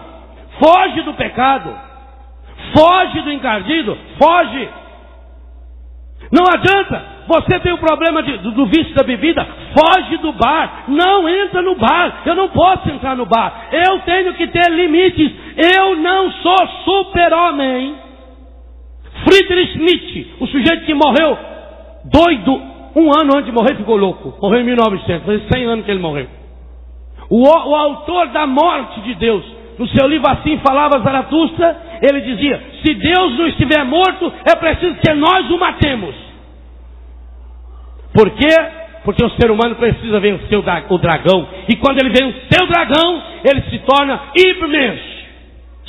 Foge 0.63 1.03
do 1.03 1.15
pecado. 1.15 1.75
Foge 2.77 3.23
do 3.23 3.33
encardido. 3.33 3.97
Foge. 4.23 4.69
Não 6.31 6.45
adianta. 6.47 7.21
Você 7.27 7.61
tem 7.61 7.73
o 7.73 7.79
problema 7.79 8.23
de, 8.23 8.39
do, 8.39 8.51
do 8.53 8.67
vício 8.67 8.95
da 8.95 9.05
bebida. 9.05 9.47
Foge 9.73 10.17
do 10.19 10.33
bar. 10.33 10.85
Não 10.89 11.29
entra 11.29 11.63
no 11.63 11.77
bar. 11.77 12.23
Eu 12.27 12.35
não 12.35 12.49
posso 12.49 12.89
entrar 12.91 13.17
no 13.17 13.27
bar. 13.27 13.69
Eu 13.73 14.01
tenho 14.01 14.35
que 14.35 14.47
ter 14.49 14.71
limites. 14.71 15.33
Eu 15.57 15.97
não 15.97 16.31
sou 16.33 16.69
super-homem. 16.85 17.95
Friedrich 19.25 19.79
Nietzsche, 19.79 20.35
o 20.41 20.47
sujeito 20.47 20.87
que 20.87 20.95
morreu 20.95 21.37
doido 22.05 22.71
um 22.97 23.09
ano 23.11 23.37
antes 23.37 23.47
de 23.47 23.53
morrer, 23.53 23.77
ficou 23.77 23.97
louco. 23.97 24.35
Morreu 24.43 24.61
em 24.61 24.65
1900. 24.65 25.27
Faz 25.27 25.43
100 25.55 25.65
anos 25.67 25.85
que 25.85 25.91
ele 25.91 26.01
morreu. 26.01 26.27
O, 27.29 27.45
o 27.45 27.75
autor 27.75 28.29
da 28.29 28.47
morte 28.47 29.01
de 29.03 29.15
Deus, 29.15 29.45
no 29.81 29.89
seu 29.89 30.07
livro 30.07 30.31
Assim 30.31 30.59
Falava 30.59 31.01
Zaratustra, 31.01 31.75
ele 32.03 32.21
dizia: 32.21 32.61
se 32.85 32.93
Deus 32.93 33.39
não 33.39 33.47
estiver 33.49 33.83
morto, 33.87 34.31
é 34.45 34.55
preciso 34.55 34.95
que 34.97 35.15
nós 35.15 35.51
o 35.51 35.59
matemos. 35.59 36.15
Por 38.13 38.31
quê? 38.33 38.55
Porque 39.03 39.25
o 39.25 39.31
ser 39.31 39.51
humano 39.51 39.77
precisa 39.77 40.21
vencer 40.21 40.59
o 40.59 40.99
dragão. 40.99 41.49
E 41.67 41.77
quando 41.77 41.99
ele 41.99 42.11
vencer 42.11 42.63
o 42.63 42.67
dragão, 42.67 43.23
ele 43.43 43.63
se 43.71 43.79
torna 43.79 44.21
Ibermensch, 44.37 45.03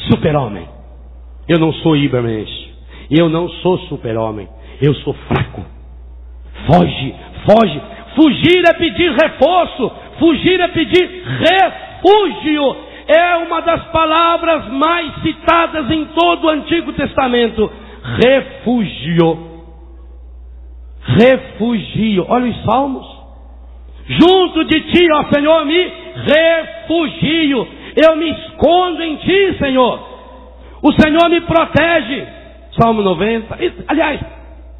super-homem. 0.10 0.66
Eu 1.50 1.60
não 1.60 1.74
sou 1.74 1.98
Ibermensch. 1.98 2.72
Eu 3.10 3.28
não 3.28 3.50
sou 3.50 3.78
super-homem. 3.90 4.48
Eu 4.82 4.96
sou 4.96 5.14
fraco. 5.28 5.66
Foge, 6.66 7.16
foge. 7.46 7.82
Fugir 8.16 8.64
é 8.70 8.74
pedir 8.74 9.12
reforço. 9.12 9.92
Fugir 10.18 10.62
é 10.62 10.68
pedir 10.70 11.24
refúgio. 11.26 12.91
É 13.12 13.36
uma 13.38 13.62
das 13.62 13.84
palavras 13.86 14.68
mais 14.70 15.22
citadas 15.22 15.90
em 15.92 16.06
todo 16.06 16.46
o 16.46 16.50
Antigo 16.50 16.94
Testamento. 16.94 17.72
Refúgio. 18.24 19.52
Refugio. 21.02 22.26
Olha 22.30 22.52
os 22.52 22.64
salmos. 22.64 23.06
Junto 24.08 24.64
de 24.66 24.82
ti, 24.92 25.08
ó 25.12 25.26
Senhor, 25.34 25.66
me 25.66 25.94
refugio. 26.16 27.68
Eu 27.96 28.16
me 28.16 28.30
escondo 28.30 29.04
em 29.04 29.16
ti, 29.18 29.58
Senhor. 29.58 30.00
O 30.82 30.92
Senhor 30.94 31.30
me 31.30 31.42
protege. 31.42 32.28
Salmo 32.80 33.02
90. 33.02 33.58
Aliás, 33.88 34.22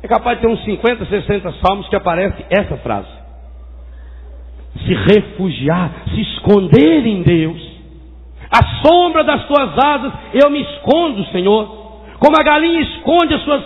é 0.02 0.08
capaz 0.08 0.38
de 0.38 0.46
ter 0.46 0.52
uns 0.52 0.64
50, 0.64 1.06
60 1.06 1.52
salmos 1.66 1.88
que 1.90 1.96
aparece 1.96 2.46
essa 2.50 2.78
frase 2.78 3.22
se 4.80 4.94
refugiar, 4.94 6.04
se 6.14 6.22
esconder 6.22 7.06
em 7.06 7.22
Deus. 7.24 7.71
A 8.52 8.86
sombra 8.86 9.24
das 9.24 9.46
tuas 9.46 9.78
asas 9.78 10.12
eu 10.34 10.50
me 10.50 10.62
escondo, 10.62 11.24
Senhor. 11.32 11.82
Como 12.20 12.38
a 12.38 12.44
galinha 12.44 12.82
esconde 12.82 13.34
as 13.34 13.42
suas 13.44 13.64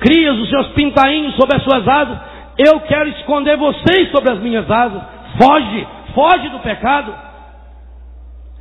crias, 0.00 0.36
os 0.36 0.50
seus 0.50 0.68
pintainhos 0.68 1.34
sobre 1.36 1.56
as 1.56 1.62
suas 1.62 1.86
asas, 1.86 2.18
eu 2.58 2.80
quero 2.80 3.08
esconder 3.10 3.56
vocês 3.56 4.10
sobre 4.10 4.32
as 4.32 4.40
minhas 4.40 4.70
asas. 4.70 5.02
Foge, 5.40 5.86
foge 6.14 6.48
do 6.48 6.58
pecado. 6.58 7.14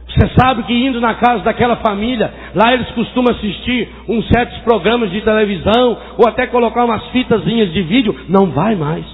Você 0.08 0.30
sabe 0.40 0.64
que 0.64 0.74
indo 0.74 1.02
na 1.02 1.16
casa 1.16 1.44
daquela 1.44 1.78
família, 1.78 2.32
lá 2.54 2.74
eles 2.74 2.90
costumam 2.92 3.34
assistir 3.34 3.90
uns 4.08 4.28
certos 4.28 4.58
programas 4.60 5.12
de 5.12 5.20
televisão, 5.22 5.98
ou 6.18 6.28
até 6.28 6.48
colocar 6.48 6.86
umas 6.86 7.06
fitazinhas 7.08 7.74
de 7.74 7.82
vídeo. 7.82 8.16
Não 8.30 8.52
vai 8.52 8.76
mais. 8.76 9.06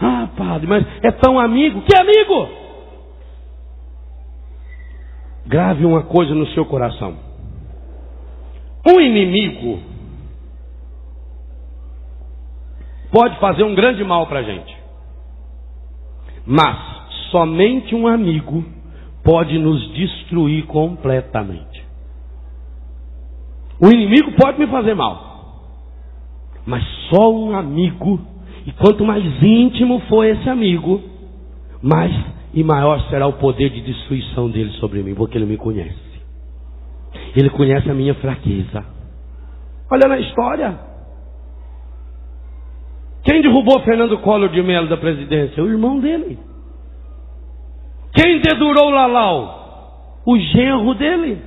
Ah, 0.00 0.28
padre, 0.36 0.66
mas 0.66 0.84
é 1.02 1.10
tão 1.10 1.40
amigo. 1.40 1.82
Que 1.82 1.96
amigo? 1.96 2.63
Grave 5.46 5.84
uma 5.84 6.02
coisa 6.02 6.34
no 6.34 6.46
seu 6.48 6.64
coração. 6.64 7.16
Um 8.86 9.00
inimigo 9.00 9.80
pode 13.10 13.38
fazer 13.38 13.62
um 13.62 13.74
grande 13.74 14.02
mal 14.04 14.26
para 14.26 14.40
a 14.40 14.42
gente. 14.42 14.76
Mas 16.46 16.76
somente 17.30 17.94
um 17.94 18.06
amigo 18.06 18.64
pode 19.22 19.58
nos 19.58 19.92
destruir 19.94 20.66
completamente. 20.66 21.84
O 23.80 23.88
inimigo 23.88 24.32
pode 24.32 24.58
me 24.58 24.66
fazer 24.68 24.94
mal, 24.94 25.62
mas 26.64 26.84
só 27.10 27.32
um 27.32 27.56
amigo 27.56 28.20
e 28.66 28.72
quanto 28.72 29.04
mais 29.04 29.24
íntimo 29.42 30.00
for 30.08 30.24
esse 30.24 30.48
amigo, 30.48 31.02
mais 31.82 32.12
e 32.54 32.62
maior 32.62 33.00
será 33.10 33.26
o 33.26 33.34
poder 33.34 33.70
de 33.70 33.80
destruição 33.80 34.48
dele 34.48 34.70
sobre 34.78 35.02
mim, 35.02 35.14
porque 35.14 35.36
ele 35.36 35.46
me 35.46 35.56
conhece. 35.56 35.98
Ele 37.36 37.50
conhece 37.50 37.90
a 37.90 37.94
minha 37.94 38.14
fraqueza. 38.14 38.84
Olha 39.90 40.08
na 40.08 40.18
história. 40.18 40.78
Quem 43.24 43.42
derrubou 43.42 43.80
Fernando 43.80 44.18
Collor 44.18 44.48
de 44.50 44.62
Mello 44.62 44.88
da 44.88 44.96
presidência? 44.96 45.62
O 45.62 45.68
irmão 45.68 45.98
dele. 45.98 46.38
Quem 48.14 48.40
dedurou 48.40 48.90
Lalau? 48.90 50.22
O 50.26 50.38
genro 50.38 50.94
dele. 50.94 51.42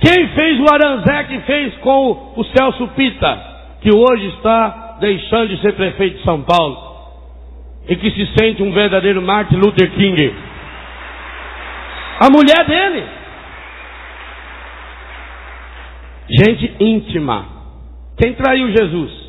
Quem 0.00 0.28
fez 0.34 0.60
o 0.60 0.72
Aranzé 0.72 1.24
que 1.24 1.40
fez 1.40 1.74
com 1.78 2.34
o 2.36 2.44
Celso 2.44 2.88
Pita? 2.88 3.48
que 3.80 3.94
hoje 3.94 4.26
está 4.36 4.96
deixando 5.00 5.48
de 5.48 5.60
ser 5.60 5.74
prefeito 5.74 6.18
de 6.18 6.24
São 6.24 6.42
Paulo 6.42 6.87
e 7.88 7.96
que 7.96 8.10
se 8.10 8.26
sente 8.38 8.62
um 8.62 8.72
verdadeiro 8.72 9.22
Martin 9.22 9.56
Luther 9.56 9.90
King. 9.92 10.34
A 12.20 12.30
mulher 12.30 12.64
dele. 12.66 13.04
Gente 16.28 16.74
íntima. 16.80 17.46
Quem 18.18 18.34
traiu 18.34 18.68
Jesus? 18.76 19.28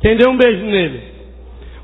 Quem 0.00 0.16
deu 0.16 0.30
um 0.30 0.36
beijo 0.36 0.64
nele? 0.64 1.02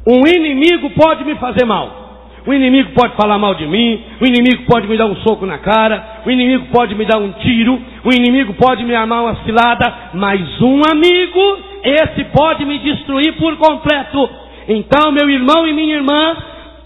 Um 0.07 0.27
inimigo 0.27 0.91
pode 0.91 1.25
me 1.25 1.35
fazer 1.37 1.67
mal. 1.67 2.03
O 2.47 2.53
inimigo 2.53 2.93
pode 2.93 3.17
falar 3.17 3.39
mal 3.39 3.55
de 3.55 3.67
mim, 3.67 4.05
o 4.21 4.27
inimigo 4.27 4.65
pode 4.67 4.87
me 4.87 4.99
dar 4.99 5.07
um 5.07 5.17
soco 5.17 5.47
na 5.47 5.57
cara, 5.59 6.23
o 6.27 6.31
inimigo 6.31 6.67
pode 6.67 6.95
me 6.95 7.07
dar 7.07 7.19
um 7.19 7.33
tiro, 7.33 7.81
o 8.05 8.13
inimigo 8.13 8.53
pode 8.53 8.85
me 8.85 8.95
armar 8.95 9.23
uma 9.23 9.37
cilada, 9.45 10.11
mas 10.13 10.61
um 10.61 10.83
amigo, 10.93 11.59
esse 11.83 12.25
pode 12.25 12.67
me 12.67 12.79
destruir 12.81 13.33
por 13.37 13.57
completo. 13.57 14.44
Então, 14.69 15.13
meu 15.13 15.29
irmão 15.29 15.67
e 15.67 15.73
minha 15.73 15.97
irmã, 15.97 16.37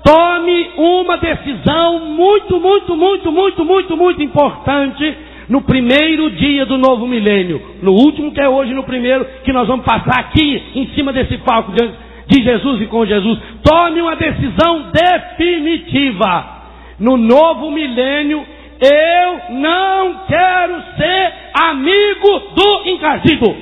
tome 0.04 0.70
uma 0.76 1.16
decisão 1.18 2.00
muito, 2.00 2.58
muito, 2.60 2.96
muito, 2.96 3.32
muito, 3.32 3.64
muito, 3.64 3.96
muito 3.96 4.22
importante 4.22 5.16
no 5.48 5.62
primeiro 5.62 6.30
dia 6.30 6.66
do 6.66 6.76
novo 6.76 7.06
milênio. 7.06 7.60
No 7.82 7.92
último, 7.92 8.32
que 8.32 8.40
é 8.40 8.48
hoje, 8.48 8.74
no 8.74 8.82
primeiro, 8.84 9.24
que 9.44 9.52
nós 9.52 9.66
vamos 9.66 9.84
passar 9.84 10.20
aqui 10.20 10.62
em 10.74 10.88
cima 10.94 11.12
desse 11.12 11.38
palco 11.38 11.72
de 11.72 12.42
Jesus 12.42 12.82
e 12.82 12.86
com 12.86 13.06
Jesus. 13.06 13.38
Tome 13.62 14.00
uma 14.00 14.16
decisão 14.16 14.90
definitiva. 14.92 16.58
No 16.98 17.16
novo 17.16 17.70
milênio, 17.70 18.44
eu 18.80 19.54
não 19.54 20.26
quero 20.26 20.82
ser 20.96 21.32
amigo 21.54 22.40
do 22.54 22.88
encardido. 22.90 23.56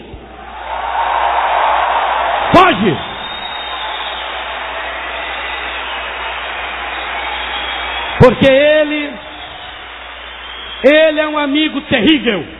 Foge! 2.55 3.16
Porque 8.19 8.51
ele, 8.51 9.13
ele 10.85 11.21
é 11.21 11.29
um 11.29 11.39
amigo 11.39 11.81
terrível. 11.83 12.56